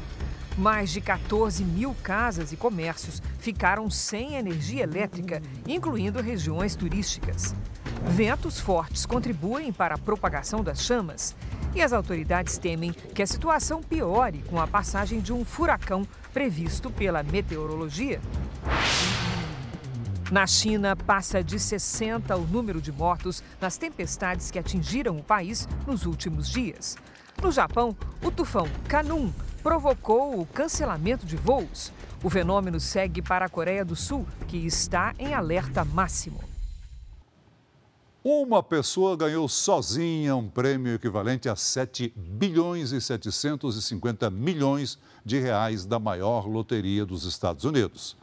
[0.58, 7.54] Mais de 14 mil casas e comércios ficaram sem energia elétrica, incluindo regiões turísticas.
[8.08, 11.36] Ventos fortes contribuem para a propagação das chamas
[11.74, 16.90] e as autoridades temem que a situação piore com a passagem de um furacão previsto
[16.90, 18.22] pela meteorologia.
[20.32, 25.68] Na China, passa de 60 o número de mortos nas tempestades que atingiram o país
[25.86, 26.98] nos últimos dias.
[27.44, 29.32] No Japão, o tufão Kanun
[29.66, 31.92] provocou o cancelamento de voos.
[32.24, 36.40] O fenômeno segue para a Coreia do Sul, que está em alerta máximo.
[38.24, 45.84] Uma pessoa ganhou sozinha um prêmio equivalente a 7 bilhões e 750 milhões de reais
[45.84, 48.16] da maior loteria dos Estados Unidos.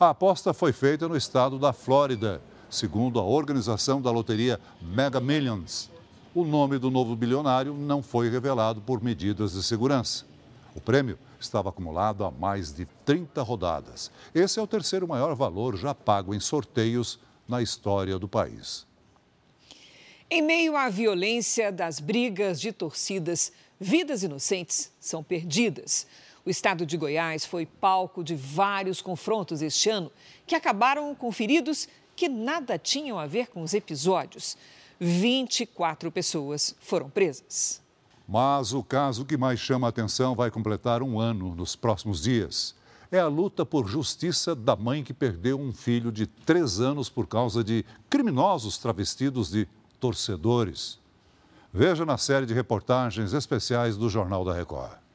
[0.00, 5.92] A aposta foi feita no estado da Flórida, segundo a organização da loteria Mega Millions.
[6.34, 10.26] O nome do novo bilionário não foi revelado por medidas de segurança.
[10.74, 14.10] O prêmio estava acumulado há mais de 30 rodadas.
[14.34, 18.86] Esse é o terceiro maior valor já pago em sorteios na história do país.
[20.30, 23.50] Em meio à violência das brigas de torcidas,
[23.80, 26.06] vidas inocentes são perdidas.
[26.44, 30.12] O estado de Goiás foi palco de vários confrontos este ano
[30.46, 34.56] que acabaram com feridos que nada tinham a ver com os episódios.
[35.00, 37.80] 24 pessoas foram presas.
[38.28, 42.74] Mas o caso que mais chama a atenção vai completar um ano nos próximos dias.
[43.10, 47.26] É a luta por justiça da mãe que perdeu um filho de três anos por
[47.26, 49.66] causa de criminosos travestidos de
[49.98, 50.98] torcedores.
[51.72, 55.07] Veja na série de reportagens especiais do Jornal da Record.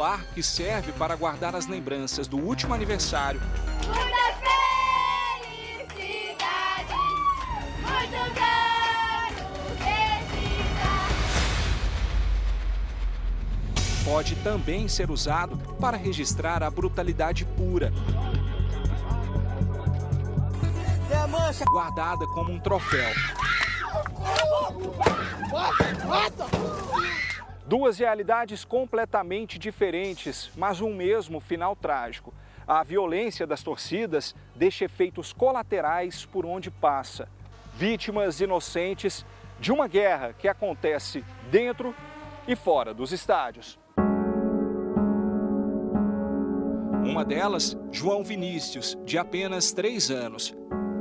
[0.00, 3.38] Celular que serve para guardar as lembranças do último aniversário.
[3.86, 4.00] Muita
[5.90, 6.94] felicidade,
[7.82, 8.18] muitos
[9.28, 9.92] anos de
[10.36, 10.88] vida.
[14.04, 17.92] pode também ser usado para registrar a brutalidade pura.
[21.72, 23.10] Guardada como um troféu.
[27.70, 32.34] Duas realidades completamente diferentes, mas um mesmo final trágico.
[32.66, 37.28] A violência das torcidas deixa efeitos colaterais por onde passa.
[37.72, 39.24] Vítimas inocentes
[39.60, 41.94] de uma guerra que acontece dentro
[42.48, 43.78] e fora dos estádios.
[47.04, 50.52] Uma delas, João Vinícius, de apenas três anos.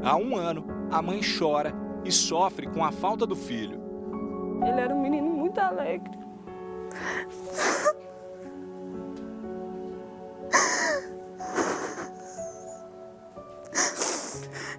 [0.03, 1.74] Há um ano, a mãe chora
[2.05, 3.82] e sofre com a falta do filho.
[4.63, 6.29] Ele era um menino muito alegre.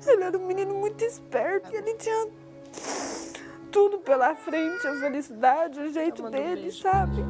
[0.07, 2.29] Ele era um menino muito esperto e ele tinha
[3.71, 7.25] tudo pela frente, a felicidade, o jeito dele, sabe?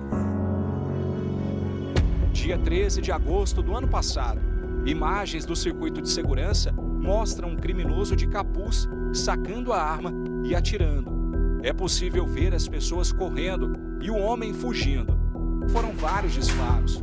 [2.33, 4.41] Dia 13 de agosto do ano passado,
[4.87, 10.13] imagens do circuito de segurança mostram um criminoso de capuz sacando a arma
[10.45, 11.61] e atirando.
[11.63, 15.19] É possível ver as pessoas correndo e o homem fugindo.
[15.69, 17.03] Foram vários disparos.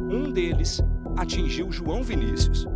[0.00, 0.82] Um deles
[1.16, 2.66] atingiu João Vinícius.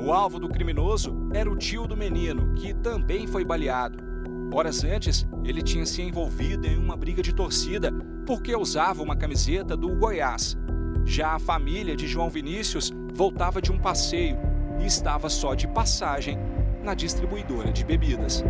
[0.00, 3.98] O alvo do criminoso era o tio do menino, que também foi baleado.
[4.52, 7.92] Horas antes, ele tinha se envolvido em uma briga de torcida
[8.26, 10.56] porque usava uma camiseta do Goiás.
[11.04, 14.36] Já a família de João Vinícius voltava de um passeio
[14.80, 16.38] e estava só de passagem
[16.82, 18.44] na distribuidora de bebidas.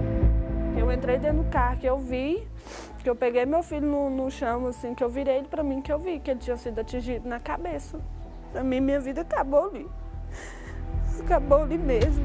[0.76, 2.46] Eu entrei dentro do carro, que eu vi,
[3.02, 5.82] que eu peguei meu filho no, no chão, assim, que eu virei ele pra mim,
[5.82, 8.00] que eu vi que ele tinha sido atingido na cabeça.
[8.52, 9.86] Pra mim, minha vida acabou ali.
[11.20, 12.24] Acabou ali mesmo.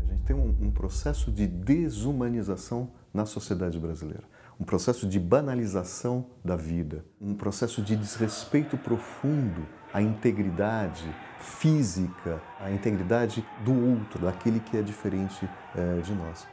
[0.00, 4.24] A gente tem um, um processo de desumanização na sociedade brasileira,
[4.58, 12.70] um processo de banalização da vida, um processo de desrespeito profundo à integridade física, à
[12.70, 16.46] integridade do outro, daquele que é diferente eh, de nós.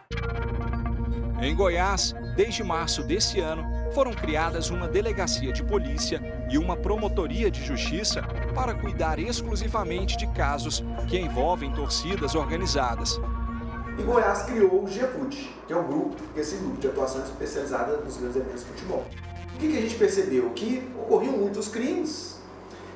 [1.40, 3.64] Em Goiás, desde março desse ano,
[3.94, 6.20] foram criadas uma delegacia de polícia
[6.50, 8.24] e uma promotoria de justiça
[8.56, 13.20] para cuidar exclusivamente de casos que envolvem torcidas organizadas.
[14.00, 17.24] E Goiás criou o GEFUT, que é um grupo, que é esse grupo de atuação
[17.24, 19.06] especializada nos grandes eventos de futebol.
[19.56, 20.50] O que, que a gente percebeu?
[20.52, 22.37] Que ocorriam muitos crimes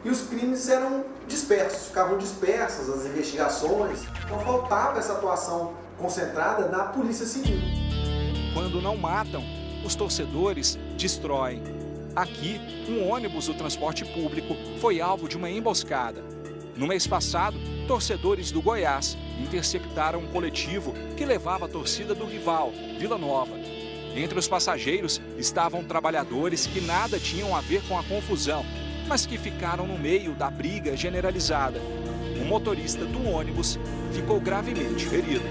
[0.03, 3.99] e os crimes eram dispersos, ficavam dispersas as investigações.
[4.25, 7.59] Então faltava essa atuação concentrada na Polícia Civil.
[8.53, 9.43] Quando não matam,
[9.85, 11.61] os torcedores destroem.
[12.15, 16.21] Aqui, um ônibus do transporte público foi alvo de uma emboscada.
[16.75, 22.71] No mês passado, torcedores do Goiás interceptaram um coletivo que levava a torcida do rival,
[22.99, 23.55] Vila Nova.
[24.15, 28.65] Entre os passageiros estavam trabalhadores que nada tinham a ver com a confusão,
[29.11, 31.81] mas que ficaram no meio da briga generalizada.
[32.41, 33.77] O motorista do ônibus
[34.13, 35.43] ficou gravemente ferido.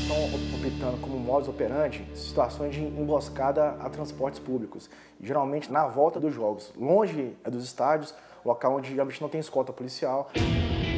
[0.00, 0.16] Estão
[0.54, 4.88] optando como modus operandi situações de emboscada a transportes públicos,
[5.22, 10.30] geralmente na volta dos jogos, longe dos estádios, local onde geralmente não tem escolta policial.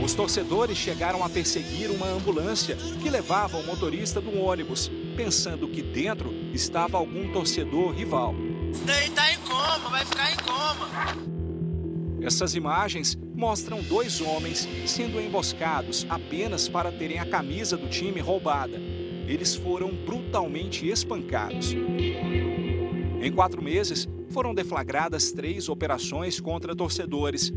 [0.05, 5.83] Os torcedores chegaram a perseguir uma ambulância que levava o motorista do ônibus, pensando que
[5.83, 8.37] dentro estava algum torcedor rival.
[8.71, 11.32] Isso daí tá em coma, vai ficar em coma.
[12.25, 18.77] Essas imagens mostram dois homens sendo emboscados apenas para terem a camisa do time roubada.
[19.27, 21.75] Eles foram brutalmente espancados.
[23.21, 27.53] Em quatro meses, foram deflagradas três operações contra torcedores.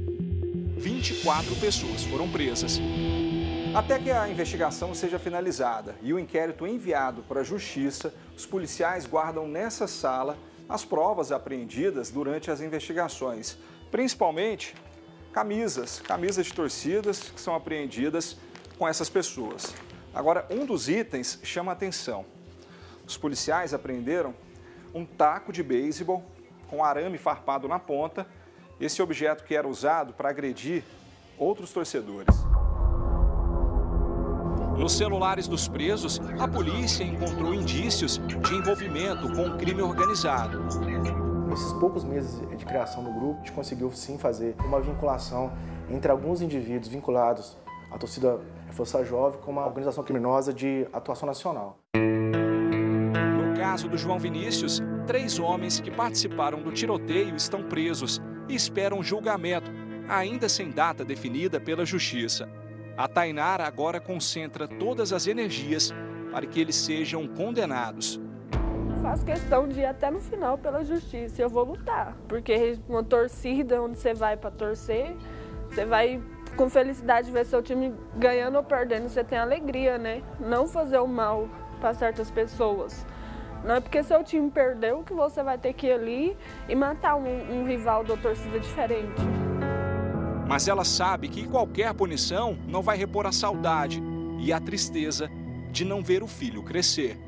[0.78, 2.82] 24 pessoas foram presas.
[3.76, 9.05] Até que a investigação seja finalizada e o inquérito enviado para a Justiça, os policiais
[9.05, 10.38] guardam nessa sala
[10.68, 13.57] as provas apreendidas durante as investigações,
[13.95, 14.75] principalmente
[15.31, 18.35] camisas, camisas de torcidas que são apreendidas
[18.77, 19.73] com essas pessoas.
[20.13, 22.25] Agora, um dos itens chama a atenção.
[23.07, 24.35] Os policiais apreenderam
[24.93, 26.25] um taco de beisebol
[26.67, 28.27] com arame farpado na ponta,
[28.81, 30.83] esse objeto que era usado para agredir
[31.37, 32.35] outros torcedores.
[34.77, 40.94] Nos celulares dos presos, a polícia encontrou indícios de envolvimento com o crime organizado.
[41.56, 45.53] Nesses poucos meses de criação do grupo, a gente conseguiu sim fazer uma vinculação
[45.89, 47.56] entre alguns indivíduos vinculados
[47.89, 48.41] à torcida
[48.72, 51.80] Força Jovem com uma organização criminosa de atuação nacional.
[51.95, 59.01] No caso do João Vinícius, três homens que participaram do tiroteio estão presos e esperam
[59.01, 59.72] julgamento,
[60.10, 62.49] ainda sem data definida pela Justiça.
[62.97, 65.93] A Tainara agora concentra todas as energias
[66.34, 68.20] para que eles sejam condenados.
[69.06, 71.39] Faço questão de ir até no final pela justiça.
[71.39, 75.16] Eu vou lutar, porque uma torcida onde você vai para torcer,
[75.70, 76.20] você vai
[76.58, 80.24] com felicidade ver seu time ganhando ou perdendo, você tem alegria, né?
[80.39, 81.47] Não fazer o mal
[81.80, 83.06] para certas pessoas.
[83.64, 86.38] Não é porque seu time perdeu que você vai ter que ir ali
[86.68, 89.22] e matar um, um rival da torcida diferente.
[90.47, 94.01] Mas ela sabe que qualquer punição não vai repor a saudade
[94.39, 95.30] e a tristeza
[95.72, 97.20] de não ver o filho crescer.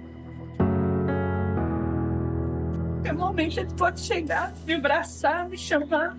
[3.14, 6.18] Momento, ele pode chegar, me abraçar, me chamar.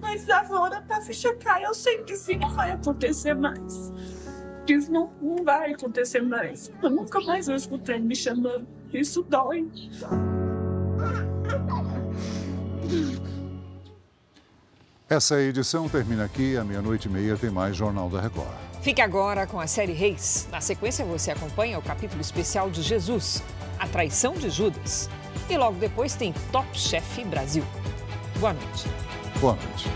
[0.00, 3.92] Mas agora, para tá fechar, eu sei que isso não vai acontecer mais.
[4.66, 6.70] Isso não, não vai acontecer mais.
[6.82, 8.66] Eu nunca mais vou escutar ele me chamando.
[8.92, 9.68] Isso dói.
[15.08, 16.56] Essa edição termina aqui.
[16.56, 18.54] À meia-noite e meia tem mais Jornal da Record.
[18.82, 20.46] Fique agora com a série Reis.
[20.52, 23.42] Na sequência, você acompanha o capítulo especial de Jesus,
[23.78, 25.10] a traição de Judas.
[25.48, 27.64] E logo depois tem Top Chef Brasil.
[28.38, 28.86] Boa noite.
[29.40, 29.88] Boa noite.